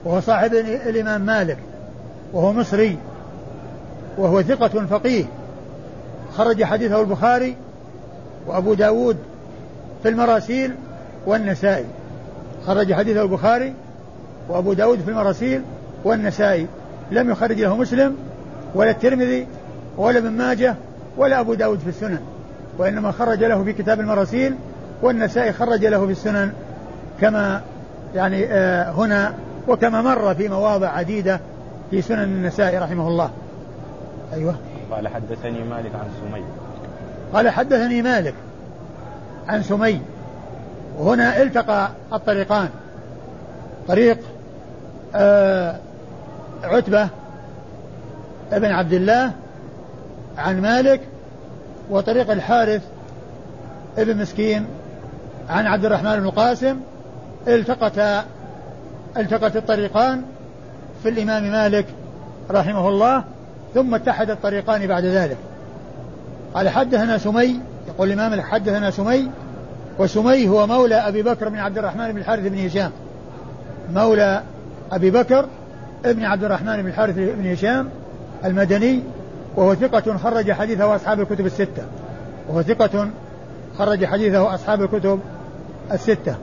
[0.04, 1.58] وهو صاحب الإمام مالك
[2.32, 2.98] وهو مصري
[4.18, 5.24] وهو ثقة فقيه.
[6.36, 7.56] خرج حديثه البخاري
[8.46, 9.16] وأبو داود
[10.02, 10.74] في المراسيل
[11.26, 11.86] والنسائي.
[12.66, 13.74] خرج حديثه البخاري
[14.48, 15.62] وأبو داود في المراسيل
[16.04, 16.66] والنسائي.
[17.10, 18.16] لم يخرج له مسلم
[18.74, 19.46] ولا الترمذي
[19.96, 20.74] ولا ابن ماجه
[21.16, 22.20] ولا أبو داود في السنن.
[22.78, 24.54] وإنما خرج له في كتاب المراسيل
[25.02, 26.52] والنسائي خرج له في السنن
[27.20, 27.62] كما
[28.14, 29.34] يعني آه هنا
[29.68, 31.40] وكما مر في مواضع عديدة
[31.90, 33.30] في سنن النسائي رحمه الله.
[34.32, 34.54] أيوة.
[34.90, 36.44] قال حدثني مالك عن سمي.
[37.32, 38.34] قال حدثني مالك
[39.48, 40.00] عن سمي.
[40.98, 42.68] وهنا التقى الطريقان.
[43.88, 44.18] طريق
[45.14, 45.76] آه
[46.64, 47.08] عتبة
[48.52, 49.32] ابن عبد الله
[50.38, 51.00] عن مالك
[51.90, 52.82] وطريق الحارث
[53.98, 54.66] ابن مسكين
[55.48, 56.76] عن عبد الرحمن بن القاسم
[57.48, 58.24] التقت
[59.16, 60.22] التقت الطريقان
[61.02, 61.86] في الإمام مالك
[62.50, 63.24] رحمه الله
[63.74, 65.36] ثم اتحد الطريقان بعد ذلك.
[66.54, 69.30] قال حدثنا سمي يقول الإمام حدثنا سمي
[69.98, 72.90] وسمي هو مولى أبي بكر بن عبد الرحمن بن الحارث بن هشام.
[73.92, 74.42] مولى
[74.92, 75.46] أبي بكر
[76.04, 77.88] ابن عبد الرحمن بن الحارث بن هشام
[78.44, 79.02] المدني
[79.56, 81.82] وهو ثقة خرج حديثه أصحاب الكتب الستة.
[82.48, 83.08] وهو ثقة
[83.78, 85.20] خرج حديثه أصحاب الكتب
[85.92, 86.34] الستة.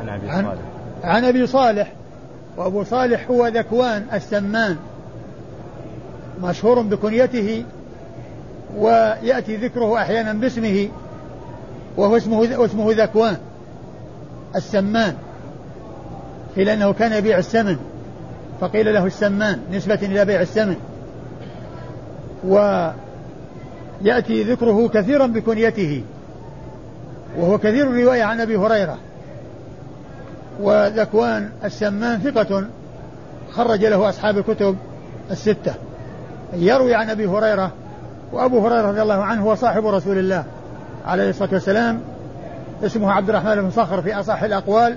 [0.00, 0.60] عن أبي صالح.
[1.04, 1.92] عن أبي صالح.
[2.56, 4.76] وأبو صالح هو ذكوان السمان.
[6.42, 7.64] مشهور بكنيته
[8.76, 10.88] ويأتي ذكره أحيانا باسمه
[11.96, 13.36] وهو اسمه اسمه ذكوان
[14.56, 15.14] السمان.
[16.56, 17.76] قيل أنه كان يبيع السمن
[18.60, 20.76] فقيل له السمان نسبة إلى بيع السمن.
[22.46, 26.02] ويأتي ذكره كثيرا بكنيته
[27.38, 28.98] وهو كثير الرواية عن أبي هريرة.
[30.60, 32.66] وذكوان السمان ثقة
[33.52, 34.76] خرج له أصحاب الكتب
[35.30, 35.74] الستة.
[36.54, 37.72] يروي عن أبي هريرة
[38.32, 40.44] وأبو هريرة رضي الله عنه هو صاحب رسول الله
[41.06, 42.00] عليه الصلاة والسلام.
[42.84, 44.96] اسمه عبد الرحمن بن صخر في أصح الأقوال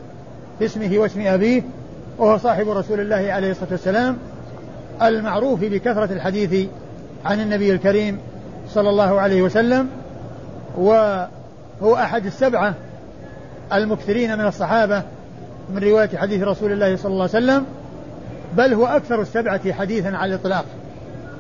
[0.62, 1.64] اسمه واسم أبيه
[2.18, 4.18] وهو صاحب رسول الله عليه الصلاة والسلام.
[5.02, 6.70] المعروف بكثرة الحديث
[7.26, 8.20] عن النبي الكريم
[8.70, 9.88] صلى الله عليه وسلم
[10.78, 12.74] وهو أحد السبعة
[13.74, 15.04] المكثرين من الصحابة
[15.74, 17.66] من رواية حديث رسول الله صلى الله عليه وسلم
[18.58, 20.66] بل هو أكثر السبعة حديثا على الإطلاق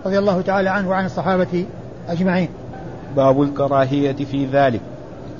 [0.05, 1.65] رضي الله تعالى عنه وعن الصحابة
[2.09, 2.49] أجمعين.
[3.15, 4.81] باب الكراهية في ذلك.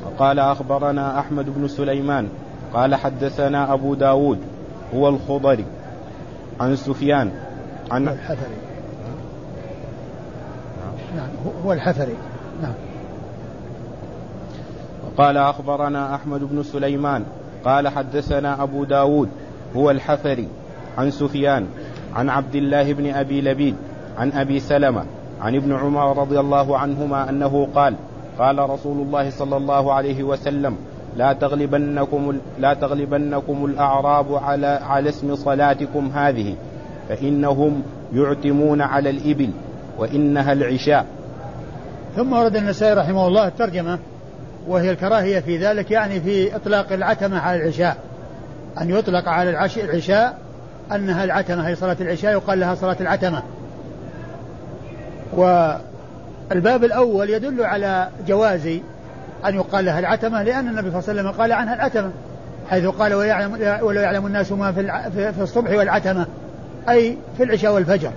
[0.06, 2.28] وقال أخبرنا أحمد بن سليمان
[2.74, 4.38] قال حدثنا أبو داود
[4.96, 5.66] هو الخضري
[6.60, 7.32] عن سفيان
[7.92, 8.69] عن الحفري
[11.16, 11.30] نعم
[11.66, 12.16] هو الحفري.
[12.62, 12.74] نعم.
[15.18, 17.24] قال أخبرنا أحمد بن سليمان
[17.66, 19.30] قال حدثنا أبو داود
[19.76, 20.48] هو الحفري
[20.98, 21.66] عن سفيان
[22.16, 23.76] عن عبد الله بن أبي لبيد
[24.18, 25.06] عن أبي سلمة
[25.42, 27.96] عن ابن عمر رضي الله عنهما أنه قال
[28.40, 30.76] قال رسول الله صلى الله عليه وسلم
[31.18, 36.56] لا تغلبنكم لا تغلبنكم الأعراب على على اسم صلاتكم هذه
[37.10, 37.82] فإنهم
[38.14, 39.50] يعتمون على الإبل
[40.00, 41.06] وإنها العشاء.
[42.16, 44.00] ثم ورد النسائي رحمه الله الترجمة
[44.68, 47.98] وهي الكراهية في ذلك يعني في إطلاق العتمة على العشاء.
[48.82, 50.38] أن يطلق على العشاء
[50.92, 53.44] أنها العتمة هي صلاة العشاء يقال لها صلاة العتمة.
[55.34, 58.68] والباب الأول يدل على جواز
[59.46, 62.12] أن يقال لها العتمة لأن النبي صلى الله عليه وسلم قال عنها العتمة
[62.70, 64.72] حيث قال ويعلم ولا يعلم الناس ما
[65.32, 66.26] في الصبح والعتمة
[66.90, 68.12] أي في العشاء والفجر.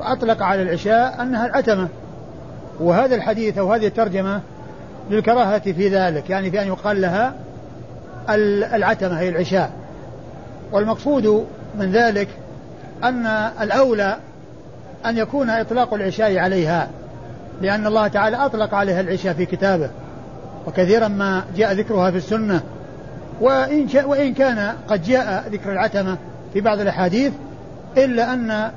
[0.00, 1.88] فأطلق على العشاء أنها العتمة
[2.80, 4.40] وهذا الحديث أو هذه الترجمة
[5.10, 7.34] للكراهة في ذلك يعني في أن يقال لها
[8.74, 9.70] العتمة هي العشاء.
[10.72, 11.46] والمقصود
[11.78, 12.28] من ذلك
[13.04, 13.26] أن
[13.60, 14.16] الأولى
[15.06, 16.88] أن يكون إطلاق العشاء عليها
[17.62, 19.90] لأن الله تعالى أطلق عليها العشاء في كتابه
[20.66, 22.60] وكثيرا ما جاء ذكرها في السنة.
[23.40, 26.16] وإن, وإن كان قد جاء ذكر العتمة
[26.52, 27.32] في بعض الأحاديث
[27.96, 28.70] إلا أن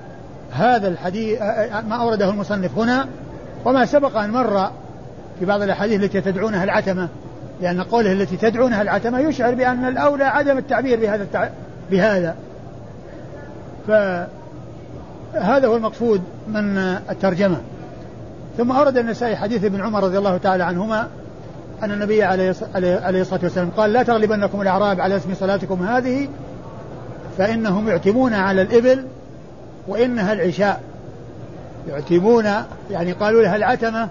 [0.51, 1.41] هذا الحديث
[1.89, 3.07] ما أورده المصنف هنا
[3.65, 4.71] وما سبق أن مر
[5.39, 7.07] في بعض الأحاديث التي تدعونها العتمة
[7.61, 11.49] لأن قوله التي تدعونها العتمة يشعر بأن الأولى عدم التعبير بهذا التع...
[11.91, 12.35] بهذا.
[13.87, 16.77] فهذا هو المقصود من
[17.09, 17.57] الترجمة.
[18.57, 21.07] ثم أورد النسائي حديث ابن عمر رضي الله تعالى عنهما
[21.83, 22.49] أن النبي عليه
[23.21, 26.27] الصلاة والسلام قال لا تغلبنكم الأعراب على اسم صلاتكم هذه
[27.37, 29.05] فإنهم يعتمون على الإبل
[29.87, 30.81] وإنها العشاء
[31.89, 32.45] يعتمون
[32.91, 34.09] يعني قالوا لها العتمة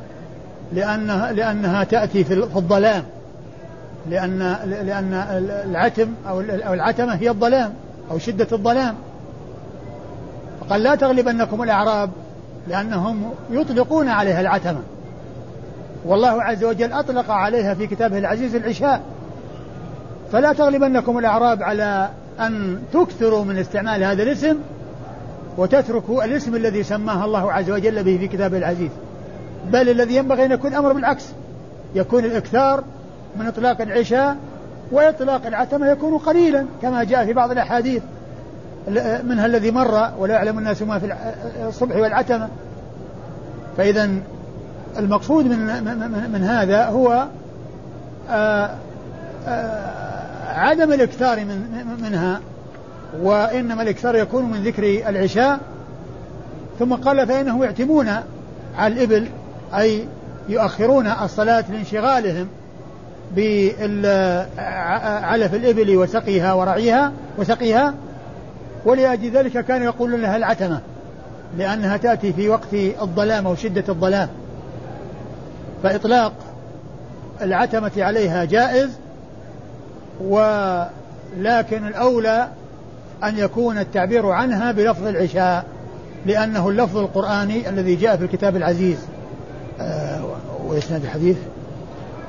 [0.73, 3.03] لأنها لأنها تأتي في الظلام.
[4.11, 5.15] لأن لأن
[5.71, 7.73] العتم أو العتمة هي الظلام
[8.11, 8.95] أو شدة الظلام.
[10.61, 12.11] فقال لا تغلبنكم الأعراب
[12.69, 14.81] لأنهم يطلقون عليها العتمة.
[16.05, 19.01] والله عز وجل أطلق عليها في كتابه العزيز العشاء.
[20.33, 22.09] فلا تغلبنكم الأعراب على
[22.41, 24.57] أن تكثروا من استعمال هذا الاسم
[25.59, 28.91] وتتركوا الاسم الذي سماه الله عز وجل به في كتابه العزيز.
[29.73, 31.25] بل الذي ينبغي أن يكون الأمر بالعكس.
[31.95, 32.85] يكون الإكثار
[33.39, 34.37] من إطلاق العشاء
[34.93, 38.03] وإطلاق العتمة يكون قليلا كما جاء في بعض الأحاديث.
[39.25, 41.17] منها الذي مر ولا يعلم الناس ما في
[41.69, 42.49] الصبح والعتمة.
[43.77, 44.11] فإذا
[44.99, 47.27] المقصود من, من, من هذا هو
[48.31, 48.71] آآ
[49.47, 49.97] آآ
[50.55, 51.63] عدم الإكثار من
[52.03, 52.41] منها.
[53.23, 55.59] وإنما الإكثار يكون من ذكر العشاء.
[56.79, 58.09] ثم قال فإنهم يعتمون
[58.77, 59.29] على الإبل
[59.75, 60.05] أي
[60.49, 62.49] يؤخرون الصلاة لانشغالهم
[63.37, 64.55] بعلف
[65.55, 67.95] الإبل وسقيها ورعيها وسقيها
[68.85, 70.81] ولأجل ذلك كانوا يقولون لها العتمة
[71.59, 74.29] لأنها تأتي في وقت الظلام أو شدة الظلام.
[75.83, 76.33] فإطلاق
[77.43, 78.91] العتمة عليها جائز
[80.21, 82.49] ولكن الأولى
[83.25, 85.65] أن يكون التعبير عنها بلفظ العشاء
[86.27, 88.99] لأنه اللفظ القرآني الذي جاء في الكتاب العزيز.
[90.67, 91.37] وإسناد الحديث؟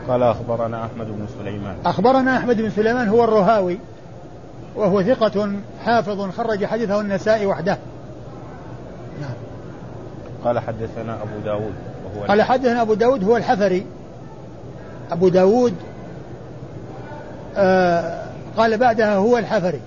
[0.08, 1.76] قال أخبرنا أحمد بن سليمان.
[1.86, 3.80] أخبرنا أحمد بن سليمان هو الرهاوي
[4.76, 5.52] وهو ثقة
[5.86, 7.78] حافظ خرج حديثه النسائي وحده.
[9.22, 9.34] نعم.
[10.44, 11.74] قال حدثنا أبو داود
[12.06, 13.86] وهو قال حدثنا أبو داود هو الحفري.
[15.12, 15.74] أبو داود
[17.58, 18.24] آه
[18.58, 19.82] قال بعدها هو الحفري.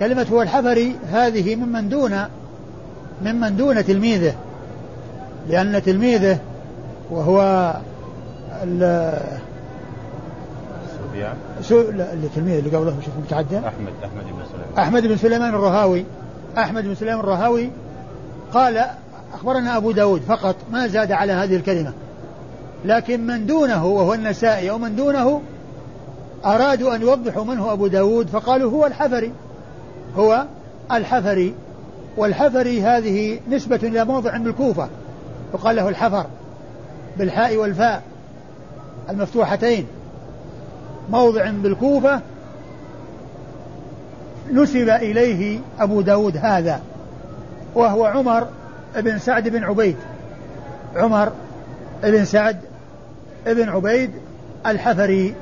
[0.00, 2.18] كلمة هو الحفري هذه ممن دون
[3.24, 4.34] ممن دون تلميذه
[5.48, 6.38] لأن تلميذه
[7.10, 7.72] وهو
[11.14, 14.78] سفيان سو لا التلميذ اللي قبله شوف متعدى أحمد أحمد بن سليمان.
[14.78, 16.04] أحمد بن سليمان الرهاوي.
[16.58, 17.70] أحمد بن سليمان الرهاوي
[18.52, 18.84] قال
[19.34, 21.92] أخبرنا أبو داود فقط ما زاد على هذه الكلمة.
[22.84, 25.40] لكن من دونه وهو النسائي أو من دونه
[26.44, 29.32] أرادوا أن يوضحوا من هو أبو داود فقالوا هو الحفري.
[30.16, 30.44] هو
[30.92, 31.54] الحفري.
[32.16, 34.88] والحفري هذه نسبة إلى موضع بالكوفة
[35.54, 36.26] يقال له الحفر
[37.18, 38.02] بالحاء والفاء
[39.10, 39.86] المفتوحتين.
[41.10, 42.20] موضع بالكوفة
[44.52, 46.80] نسب إليه أبو داود هذا
[47.74, 48.46] وهو عمر
[48.96, 49.96] بن سعد بن عبيد.
[50.96, 51.32] عمر
[52.02, 52.56] بن سعد
[53.46, 54.10] بن عبيد
[54.66, 55.34] الحفري.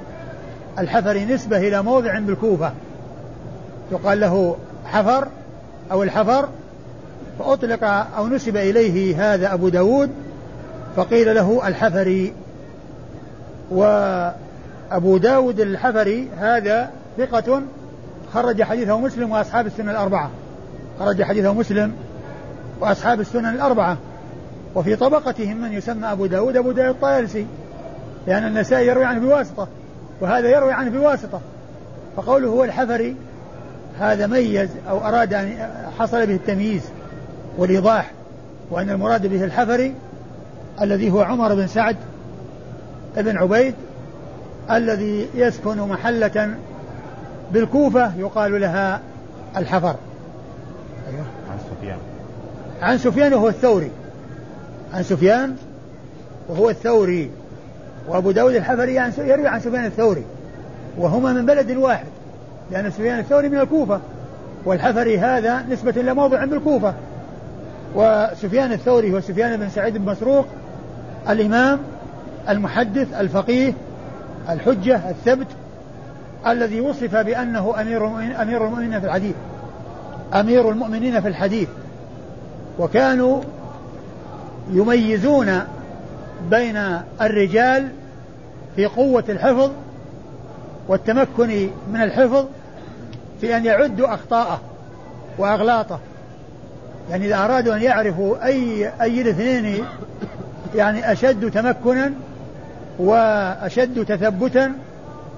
[0.78, 2.72] الحفري نسبة إلى موضع بالكوفة.
[3.92, 5.28] يقال له حفر
[5.92, 6.48] أو الحفر
[7.38, 7.85] فأطلق
[8.16, 10.11] أو نسب إليه هذا أبو داود
[10.96, 12.33] فقيل له الحفري.
[13.70, 17.62] وأبو داود الحفري هذا ثقة
[18.35, 20.31] خرج حديثه مسلم وأصحاب السنة الأربعة.
[20.98, 21.92] خرج حديثه مسلم
[22.81, 23.96] وأصحاب السنن الأربعة.
[24.74, 27.46] وفي طبقتهم من يسمى أبو داود أبو داود الطيالسي
[28.26, 29.68] لأن النسائي يروي عنه بواسطة
[30.20, 31.40] وهذا يروي عنه بواسطة.
[32.16, 33.16] فقوله هو الحفري
[34.00, 36.83] هذا ميز أو أراد أن حصل به التمييز
[37.59, 38.11] والإيضاح
[38.70, 39.94] وأن المراد به الحفري
[40.81, 41.96] الذي هو عمر بن سعد
[43.16, 43.74] بن عبيد
[44.70, 46.55] الذي يسكن محلة
[47.52, 49.00] بالكوفة يقال لها
[49.57, 49.96] الحفر.
[51.09, 51.24] أيوه.
[51.50, 51.98] عن سفيان.
[52.83, 53.90] عن سفيان وهو الثوري.
[54.94, 55.57] عن سفيان
[56.48, 57.31] وهو الثوري.
[58.09, 60.24] وأبو داود الحفري يروي عن سفيان الثوري.
[60.98, 62.07] وهما من بلد واحد.
[62.70, 64.01] لأن سفيان الثوري من الكوفة
[64.64, 66.94] والحفري هذا نسبة إلى موضع بالكوفة
[67.94, 70.46] وسفيان الثوري هو سفيان بن سعيد بن مسروق
[71.29, 71.79] الإمام
[72.48, 73.72] المحدث الفقيه
[74.48, 75.46] الحجة الثبت
[76.46, 78.07] الذي وصف بأنه أمير
[78.42, 79.35] أمير المؤمنين في الحديث.
[80.35, 81.68] أمير المؤمنين في الحديث.
[82.79, 83.40] وكانوا
[84.70, 85.61] يميزون
[86.51, 87.88] بين الرجال
[88.77, 89.70] في قوة الحفظ
[90.88, 92.46] والتمكن من الحفظ
[93.40, 94.60] في أن يعدوا أخطاءه
[95.38, 95.98] وأغلاطه.
[97.10, 99.84] يعني إذا أرادوا أن يعرفوا أي أي الاثنين
[100.74, 102.12] يعني أشد تمكنا
[102.98, 104.72] وأشد تثبتا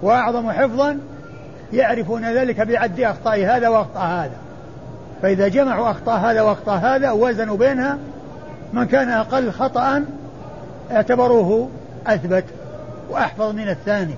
[0.03, 0.99] وأعظم حفظا
[1.73, 4.37] يعرفون ذلك بعد أخطاء هذا وأخطاء هذا.
[5.23, 7.99] فإذا جمعوا أخطاء هذا وأخطاء هذا ووزنوا بينها
[8.73, 10.05] من كان أقل خطأ
[10.91, 11.69] اعتبروه
[12.07, 12.45] أثبت
[13.11, 14.15] وأحفظ من الثاني.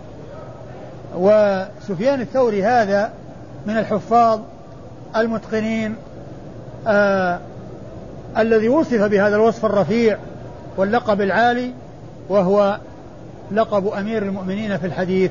[1.17, 3.13] وسفيان الثوري هذا
[3.67, 4.41] من الحفاظ
[5.17, 5.95] المتقنين
[6.87, 7.41] آه
[8.39, 10.19] الذي وصف بهذا الوصف الرفيع
[10.77, 11.73] واللقب العالي
[12.29, 12.79] وهو
[13.53, 15.31] لقب أمير المؤمنين في الحديث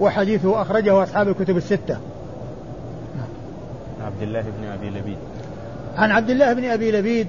[0.00, 1.96] وحديثه أخرجه أصحاب الكتب الستة.
[4.04, 5.16] عبد الله بن أبي لبيد.
[5.96, 7.28] عن عبد الله بن أبي لبيد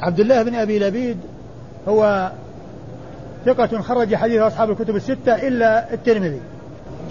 [0.00, 1.16] عبد الله بن أبي لبيد
[1.88, 2.30] هو
[3.46, 6.40] ثقة خرج حديث أصحاب الكتب الستة إلا الترمذي.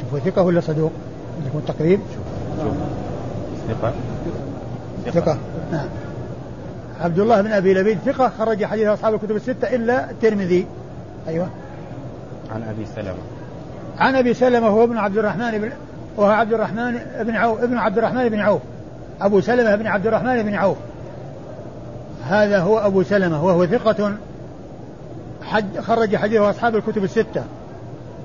[0.01, 0.91] شوفوا ثقة ولا صدوق؟
[1.39, 2.23] عندكم التقريب؟ شوف
[2.63, 2.73] شوف.
[3.69, 3.93] ثقة.
[5.11, 5.37] ثقة.
[5.71, 5.87] نعم.
[7.01, 10.67] عبد الله بن أبي لبيد ثقة خرج حديث أصحاب الكتب الستة إلا الترمذي.
[11.27, 11.47] أيوه.
[12.51, 13.17] عن أبي سلمة.
[13.99, 15.71] عن أبي سلمة هو ابن عبد الرحمن بن
[16.17, 18.61] وهو عبد الرحمن بن عوف ابن عبد الرحمن بن عوف.
[19.21, 20.77] أبو سلمة بن عبد الرحمن بن عوف.
[22.27, 24.13] هذا هو أبو سلمة وهو ثقة.
[25.43, 27.43] حد خرج حديث أصحاب الكتب الستة.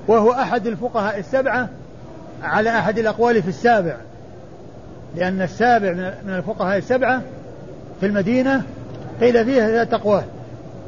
[0.07, 1.69] وهو أحد الفقهاء السبعة
[2.43, 3.95] على أحد الأقوال في السابع.
[5.15, 5.91] لأن السابع
[6.25, 7.21] من الفقهاء السبعة
[7.99, 8.63] في المدينة
[9.21, 10.23] قيل فيها ثلاث أقوال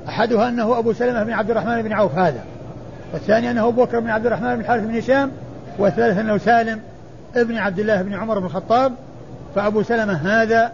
[0.08, 2.44] أحدها أنه أبو سلمة بن عبد الرحمن بن عوف هذا.
[3.14, 5.32] والثاني أنه أبو بكر بن عبد الرحمن بن الحارث بن هشام.
[5.80, 6.80] والثالث أنه سالم
[7.36, 8.94] ابن عبد الله بن عمر بن الخطاب.
[9.56, 10.72] فأبو سلمة هذا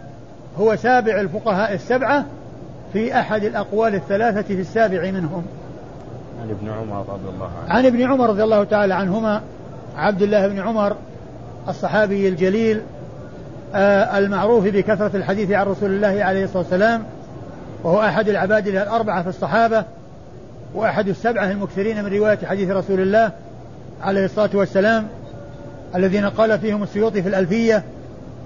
[0.58, 2.24] هو سابع الفقهاء السبعة
[2.92, 5.44] في أحد الأقوال الثلاثة في السابع منهم.
[6.42, 7.74] عن ابن عمر رضي الله عنه.
[7.74, 9.42] عن ابن عمر رضي الله تعالى عنهما
[9.96, 10.96] عبد الله بن عمر
[11.68, 12.80] الصحابي الجليل
[13.74, 17.02] آه، المعروف بكثرة الحديث عن رسول الله عليه الصلاة والسلام
[17.82, 19.84] وهو أحد العباد الأربعة في الصحابة
[20.74, 23.32] وأحد السبعة المكثرين من رواية حديث رسول الله
[24.02, 25.06] عليه الصلاة والسلام
[25.94, 27.82] الذين قال فيهم السيوطي في الألفية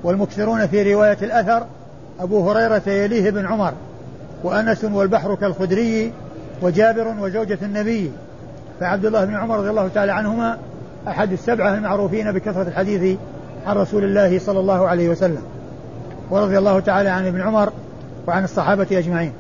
[0.03, 1.66] والمكثرون في رواية الأثر
[2.20, 3.72] أبو هريرة يليه بن عمر
[4.45, 6.12] وأنس والبحر كالخدري
[6.62, 8.11] وجابر وزوجة النبي
[8.80, 10.59] فعبد الله بن عمر رضي الله تعالى عنهما
[11.09, 13.18] أحد السبعة المعروفين بكثرة الحديث
[13.66, 15.42] عن رسول الله صلى الله عليه وسلم
[16.30, 17.72] ورضي الله تعالى عن ابن عمر
[18.26, 19.32] وعن الصحابة أجمعين.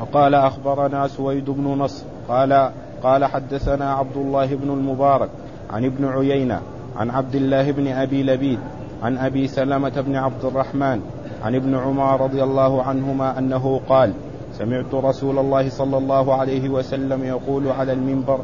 [0.00, 2.70] وقال أخبرنا سويد بن نصر قال
[3.02, 5.28] قال حدثنا عبد الله بن المبارك
[5.70, 6.60] عن ابن عيينة
[6.96, 8.58] عن عبد الله بن أبي لبيد
[9.02, 11.00] عن أبي سلمة بن عبد الرحمن
[11.44, 14.12] عن ابن عمر رضي الله عنهما أنه قال
[14.58, 18.40] سمعت رسول الله صلى الله عليه وسلم يقول على المنبر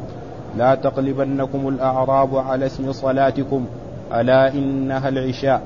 [0.57, 3.65] لا تقلبنكم الأعراب على اسم صلاتكم
[4.13, 5.61] ألا إنها العشاء.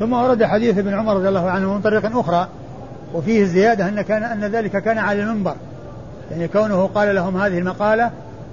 [0.00, 2.48] ثم ورد حديث ابن عمر رضي الله عنه من طريق أخرى
[3.14, 5.54] وفيه الزيادة أن كان أن ذلك كان على المنبر.
[6.30, 8.10] يعني كونه قال لهم هذه المقالة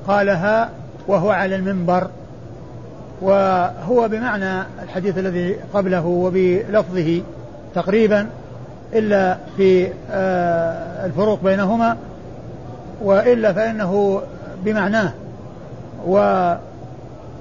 [0.08, 0.70] قالها
[1.08, 2.08] وهو على المنبر.
[3.22, 7.22] وهو بمعنى الحديث الذي قبله وبلفظه
[7.76, 8.28] تقريبا
[8.94, 11.98] إلا في آه، الفروق بينهما
[13.02, 14.22] وإلا فإنه
[14.66, 15.14] بمعناه.
[16.08, 16.18] و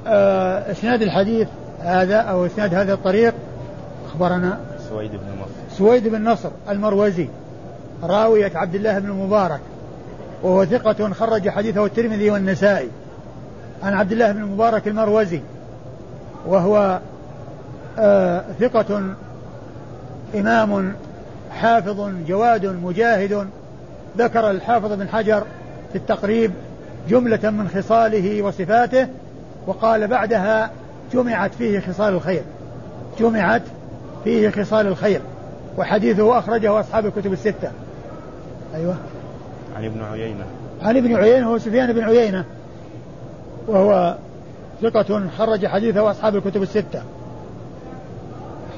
[0.06, 1.48] آه، إسناد الحديث
[1.80, 3.34] هذا أو إسناد هذا الطريق
[4.06, 5.78] أخبرنا سويد بن نصر.
[5.78, 7.28] سويد بن نصر المروزي
[8.02, 9.60] راوية عبد الله بن المبارك
[10.42, 12.88] وهو ثقة خرج حديثه الترمذي والنسائي.
[13.82, 15.40] عن عبد الله بن المبارك المروزي
[16.46, 17.00] وهو
[17.98, 19.02] آه ثقة
[20.34, 20.94] إمام
[21.50, 23.46] حافظ جواد مجاهد.
[24.18, 25.44] ذكر الحافظ بن حجر
[25.92, 26.52] في التقريب
[27.08, 29.08] جملة من خصاله وصفاته
[29.66, 30.70] وقال بعدها
[31.12, 32.42] جمعت فيه خصال الخير.
[33.18, 33.62] جمعت
[34.24, 35.20] فيه خصال الخير.
[35.78, 37.70] وحديثه أخرجه أصحاب الكتب الستة.
[38.74, 38.96] أيوة.
[39.76, 40.44] عن ابن عيينة.
[40.82, 42.44] عن ابن عيينة هو سفيان بن عيينة.
[43.66, 44.16] وهو
[44.82, 47.02] ثقة خرج حديثه أصحاب الكتب الستة.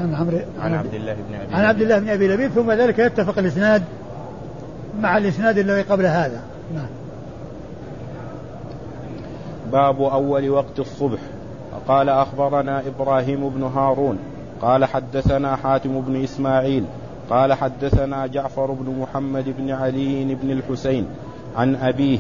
[0.03, 2.99] عن عمرو عن عبد الله بن أبي عن عبد الله بن أبي لبيب ثم ذلك
[2.99, 3.83] يتفق الإسناد
[5.01, 6.41] مع الإسناد الذي قبل هذا.
[6.75, 6.87] نعم.
[9.73, 11.19] باب أول وقت الصبح.
[11.89, 14.19] قال أخبرنا إبراهيم بن هارون.
[14.63, 16.85] قال حدثنا حاتم بن إسماعيل.
[17.31, 21.07] قال حدثنا جعفر بن محمد بن علي بن الحسين
[21.57, 22.19] عن أبيه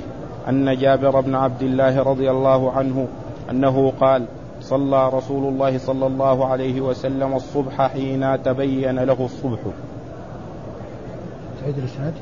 [0.49, 3.09] أن جابر بن عبد الله رضي الله عنه
[3.51, 4.26] أنه قال
[4.62, 9.58] صلى رسول الله صلى الله عليه وسلم الصبح حين تبين له الصبح.
[11.62, 12.14] تعيد الإسناد.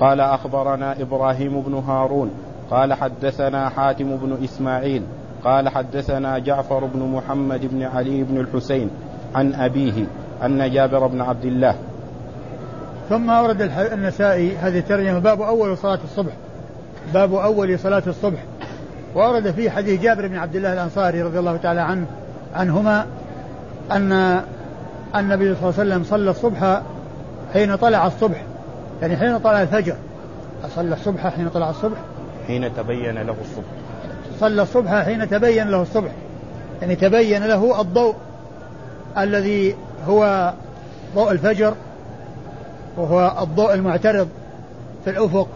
[0.00, 2.30] قال أخبرنا إبراهيم بن هارون
[2.70, 5.02] قال حدثنا حاتم بن إسماعيل
[5.44, 8.90] قال حدثنا جعفر بن محمد بن علي بن الحسين
[9.34, 10.06] عن أبيه
[10.44, 11.74] أن جابر بن عبد الله.
[13.08, 13.62] ثم أورد
[13.92, 16.32] النسائي هذه الترجمة باب أول صلاة الصبح.
[17.14, 18.44] باب أول صلاة الصبح.
[19.14, 22.06] وأورد فيه حديث جابر بن عبد الله الأنصاري رضي الله تعالى عنه
[22.54, 23.06] عنهما
[23.92, 24.42] أن
[25.16, 26.82] النبي صلى الله عليه وسلم صلى الصبح
[27.52, 28.44] حين طلع الصبح
[29.02, 29.96] يعني حين طلع الفجر.
[30.76, 31.98] صلى الصبح حين طلع الصبح؟
[32.46, 33.66] حين تبين له الصبح.
[34.40, 36.10] صلى الصبح حين تبين له الصبح.
[36.82, 38.14] يعني تبين له الضوء
[39.18, 39.74] الذي
[40.08, 40.52] هو
[41.14, 41.74] ضوء الفجر
[42.96, 44.28] وهو الضوء المعترض
[45.04, 45.48] في الأفق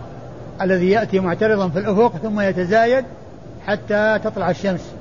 [0.62, 3.04] الذي يأتي معترضا في الأفق ثم يتزايد
[3.66, 4.94] حتى تطلع الشمس.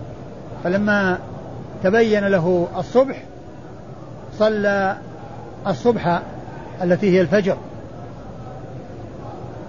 [0.63, 1.17] فلما
[1.83, 3.23] تبين له الصبح
[4.39, 4.97] صلى
[5.67, 6.21] الصبح
[6.83, 7.57] التي هي الفجر.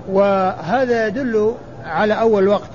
[0.09, 2.71] وهذا يدل على أول وقت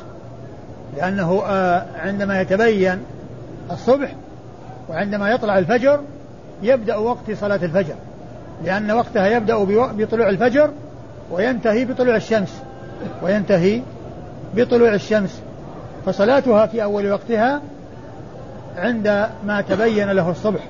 [0.98, 3.00] لأنه آه، عندما يتبين
[3.72, 4.16] الصبح
[4.90, 6.00] وعندما يطلع الفجر
[6.62, 7.96] يبدأ وقت صلاة الفجر.
[8.64, 9.64] لأن وقتها يبدأ
[9.94, 10.70] بطلوع الفجر
[11.32, 12.62] وينتهي بطلوع الشمس.
[13.24, 13.82] وينتهي
[14.56, 15.42] بطلوع الشمس.
[16.06, 17.62] فصلاتها في أول وقتها
[18.78, 20.68] عندما تبين له الصبح.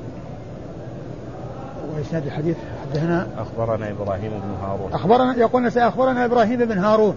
[1.96, 2.56] وإسناد الحديث
[2.90, 4.94] حدثنا أخبرنا إبراهيم بن هارون.
[4.94, 7.16] أخبرنا يقول أخبرنا إبراهيم بن هارون.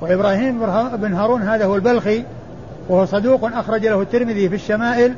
[0.00, 0.58] وإبراهيم
[0.96, 2.24] بن هارون هذا هو البلخي
[2.88, 5.14] وهو صدوق أخرج له الترمذي في الشمائل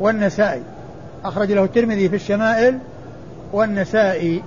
[0.00, 0.62] والنسائي.
[1.24, 2.78] أخرج له الترمذي في الشمائل
[3.52, 4.42] والنسائي.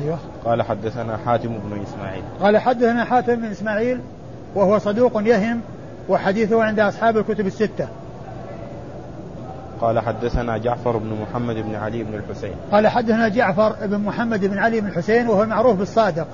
[0.00, 0.18] أيوه.
[0.44, 2.22] قال حدثنا حاتم بن إسماعيل.
[2.42, 4.00] قال حدثنا حاتم بن إسماعيل
[4.54, 5.60] وهو صدوق يهم
[6.10, 7.88] وحديثه عند أصحاب الكتب الستة.
[9.80, 12.54] قال حدثنا جعفر بن محمد بن علي بن الحسين.
[12.72, 16.26] قال حدثنا جعفر بن محمد بن علي بن الحسين وهو المعروف بالصادق.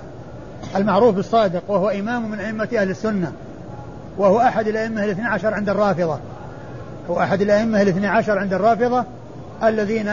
[0.77, 3.33] المعروف بالصادق وهو إمام من أئمة أهل السنة.
[4.19, 6.19] وهو أحد الأئمة الاثنى عشر عند الرافضة.
[7.11, 9.05] هو أحد الأئمة الاثنى عشر عند الرافضة
[9.63, 10.13] الذين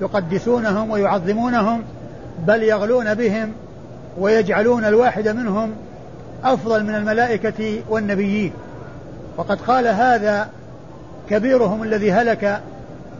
[0.00, 1.82] يقدسونهم ويعظمونهم
[2.46, 3.52] بل يغلون بهم
[4.18, 5.70] ويجعلون الواحد منهم
[6.44, 8.52] أفضل من الملائكة والنبيين.
[9.36, 10.48] وقد قال هذا
[11.30, 12.60] كبيرهم الذي هلك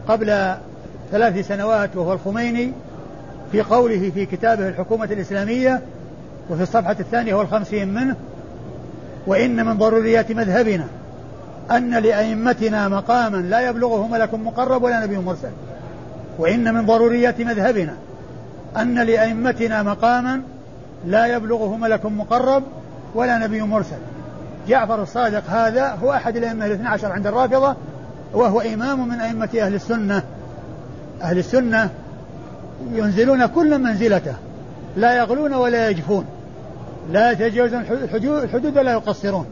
[0.07, 0.55] قبل
[1.11, 2.71] ثلاث سنوات وهو الخميني
[3.51, 5.81] في قوله في كتابه الحكومة الإسلامية
[6.49, 8.15] وفي الصفحة الثانية والخمسين منه
[9.27, 10.87] وإن من ضروريات مذهبنا
[11.71, 15.49] أن لأئمتنا مقاما لا يبلغه ملك مقرب ولا نبي مرسل.
[16.39, 17.93] وإن من ضروريات مذهبنا
[18.77, 20.41] أن لأئمتنا مقاما
[21.07, 22.63] لا يبلغه ملك مقرب
[23.15, 23.97] ولا نبي مرسل.
[24.67, 27.75] جعفر الصادق هذا هو أحد الأئمة الاثنى عشر عند الرافضة
[28.33, 30.23] وهو إمام من أئمة أهل السنة.
[31.21, 31.89] أهل السنة
[32.91, 34.33] ينزلون كل منزلته
[34.97, 36.25] لا يغلون ولا يجفون
[37.11, 37.81] لا يتجاوزون
[38.23, 39.45] الحدود ولا يقصرون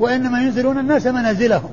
[0.00, 1.70] وإنما ينزلون الناس منازلهم.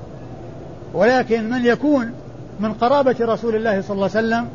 [0.94, 2.12] ولكن من يكون
[2.60, 4.48] من قرابة رسول الله صلى الله عليه وسلم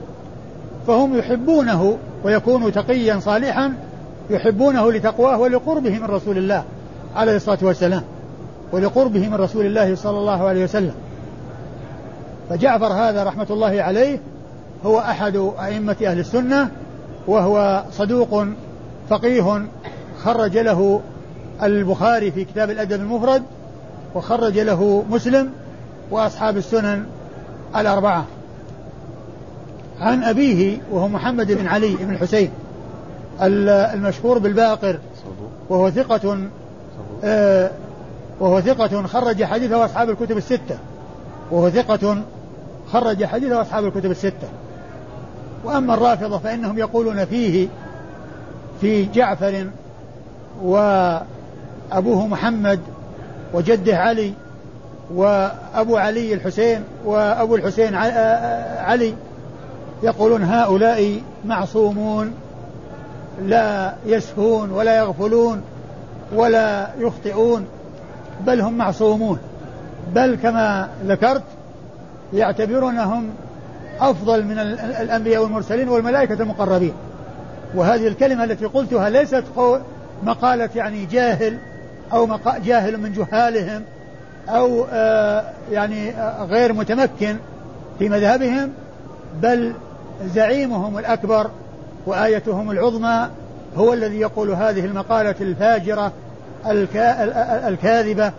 [0.87, 3.75] فهم يحبونه ويكون تقيا صالحا
[4.31, 6.65] يحبونه لتقواه ولقربه من رسول الله.
[7.15, 8.03] عليه الصلاة والسلام
[8.73, 10.95] ولقربه من رسول الله صلى الله عليه وسلم.
[12.51, 14.21] فجعفر هذا رحمة الله عليه
[14.87, 16.71] هو أحد أئمة أهل السنة
[17.27, 18.47] وهو صدوق
[19.09, 19.62] فقيه
[20.23, 21.01] خرج له
[21.62, 23.43] البخاري في كتاب الأدب المفرد
[24.15, 25.51] وخرج له مسلم
[26.11, 27.05] وأصحاب السنن
[27.77, 28.25] الأربعة.
[30.01, 32.51] عن أبيه وهو محمد بن علي بن الحسين
[33.41, 34.99] المشهور بالباقر
[35.69, 36.39] وهو ثقة
[38.41, 40.79] وهو ثقة خرج حديثه أصحاب الكتب الستة.
[41.51, 42.23] وهو ثقة
[42.93, 44.49] خرج حديثه أصحاب الكتب الستة.
[45.65, 47.69] وأما الرافضة فإنهم يقولون فيه
[48.81, 49.67] في جعفر
[50.62, 52.81] وأبوه محمد
[53.55, 54.33] وجده علي
[55.15, 59.15] وأبو علي الحسين وأبو الحسين علي
[60.03, 62.35] يقولون هؤلاء معصومون
[63.43, 65.62] لا يسهون ولا يغفلون.
[66.33, 67.66] ولا يخطئون
[68.47, 69.39] بل هم معصومون.
[70.14, 71.43] بل كما ذكرت
[72.33, 73.31] يعتبرونهم
[74.01, 74.59] أفضل من
[75.01, 76.93] الأنبياء والمرسلين والملائكة المقربين.
[77.75, 79.45] وهذه الكلمة التي قلتها ليست
[80.22, 81.59] مقالة يعني جاهل
[82.12, 83.83] أو جاهل من جهالهم
[84.49, 87.37] أو آه يعني آه غير متمكن
[87.99, 88.72] في مذهبهم
[89.43, 89.72] بل
[90.25, 91.51] زعيمهم الأكبر
[92.07, 93.29] وآيتهم العظمى
[93.77, 96.12] هو الذي يقول هذه المقالة الفاجرة
[97.68, 98.33] الكاذبة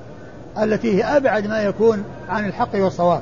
[0.61, 3.21] التي هي أبعد ما يكون عن الحق والصواب.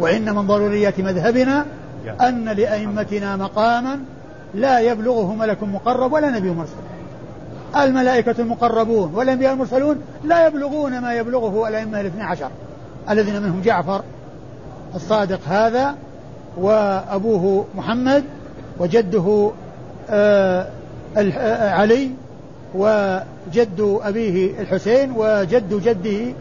[0.00, 1.66] وإن من ضروريات مذهبنا
[2.20, 4.00] أن لأئمتنا مقاما
[4.54, 6.72] لا يبلغه ملك مقرب ولا نبي مرسل.
[7.76, 12.50] الملائكة المقربون والأنبياء المرسلون لا يبلغون ما يبلغه الأئمة الاثنى عشر
[13.10, 14.02] الذين منهم جعفر
[14.94, 15.94] الصادق هذا
[16.56, 18.24] وأبوه محمد
[18.78, 19.50] وجده
[20.10, 20.66] آه
[21.16, 22.10] علي
[22.74, 26.34] وجد أبيه الحسين وجد جده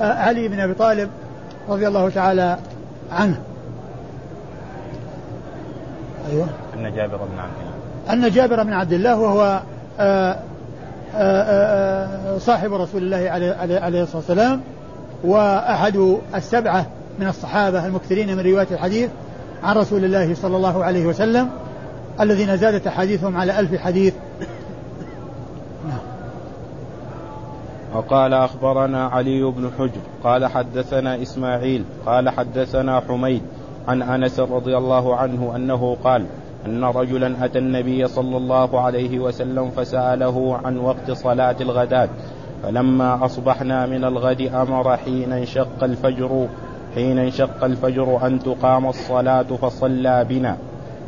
[0.00, 1.10] آه علي بن أبي طالب
[1.68, 2.58] رضي الله تعالى
[3.12, 3.40] عنه.
[6.30, 6.46] أيوه.
[6.74, 8.26] أن جابر بن عبد الله.
[8.26, 9.60] أن جابر بن عبد الله وهو
[10.00, 10.38] آه
[11.14, 14.60] آه آه صاحب رسول الله عليه, عليه الصلاة والسلام
[15.24, 16.86] وأحد السبعة
[17.18, 19.10] من الصحابة المكثرين من رواية الحديث
[19.62, 21.50] عن رسول الله صلى الله عليه وسلم.
[22.20, 24.14] الذين زادت أحاديثهم على ألف حديث.
[27.94, 33.42] وقال أخبرنا علي بن حجر قال حدثنا إسماعيل قال حدثنا حميد
[33.88, 36.26] عن أنس رضي الله عنه أنه قال
[36.66, 42.08] أن رجلا أتى النبي صلى الله عليه وسلم فسأله عن وقت صلاة الغداة
[42.62, 46.48] فلما أصبحنا من الغد أمر حين انشق الفجر
[46.94, 50.56] حين انشق الفجر أن تقام الصلاة فصلى بنا.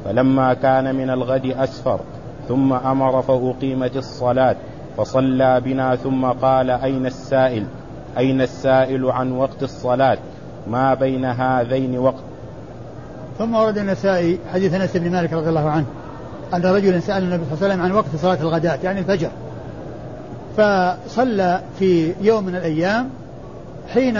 [0.05, 2.01] فلما كان من الغد أسفر
[2.49, 4.57] ثم أمر فأقيمت الصلاة
[4.97, 7.67] فصلى بنا ثم قال أين السائل؟
[8.19, 10.19] أين السائل عن وقت الصلاة؟
[10.67, 12.23] ما بين هذين وقت؟
[13.39, 15.87] ثم ورد النسائي حديث أنس بن مالك رضي الله عنه
[16.55, 19.31] أن رجلا سأل النبي صلى الله عليه وسلم عن وقت صلاة الغداة يعني الفجر.
[20.57, 23.11] فصلى في يوم من الأيام
[23.89, 24.17] حين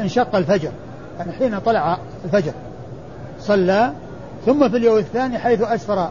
[0.00, 0.70] انشق الفجر
[1.18, 2.52] يعني حين طلع الفجر.
[3.40, 3.92] صلى
[4.46, 6.10] ثم في اليوم الثاني حيث أسفر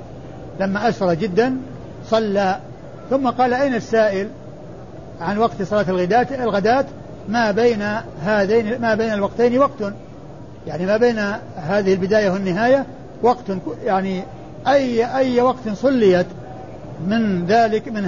[0.60, 1.58] لما أسفر جدا
[2.10, 2.60] صلى.
[3.10, 4.28] ثم قال أين السائل؟
[5.22, 6.86] عن وقت صلاة الغداة الغداة
[7.30, 7.82] ما بين
[8.24, 9.94] هذين ما بين الوقتين وقت.
[10.68, 11.20] يعني ما بين
[11.56, 12.86] هذه البداية والنهاية
[13.22, 13.52] وقت
[13.84, 14.24] يعني
[14.68, 16.28] أي أي وقت صليت
[17.08, 18.06] من ذلك من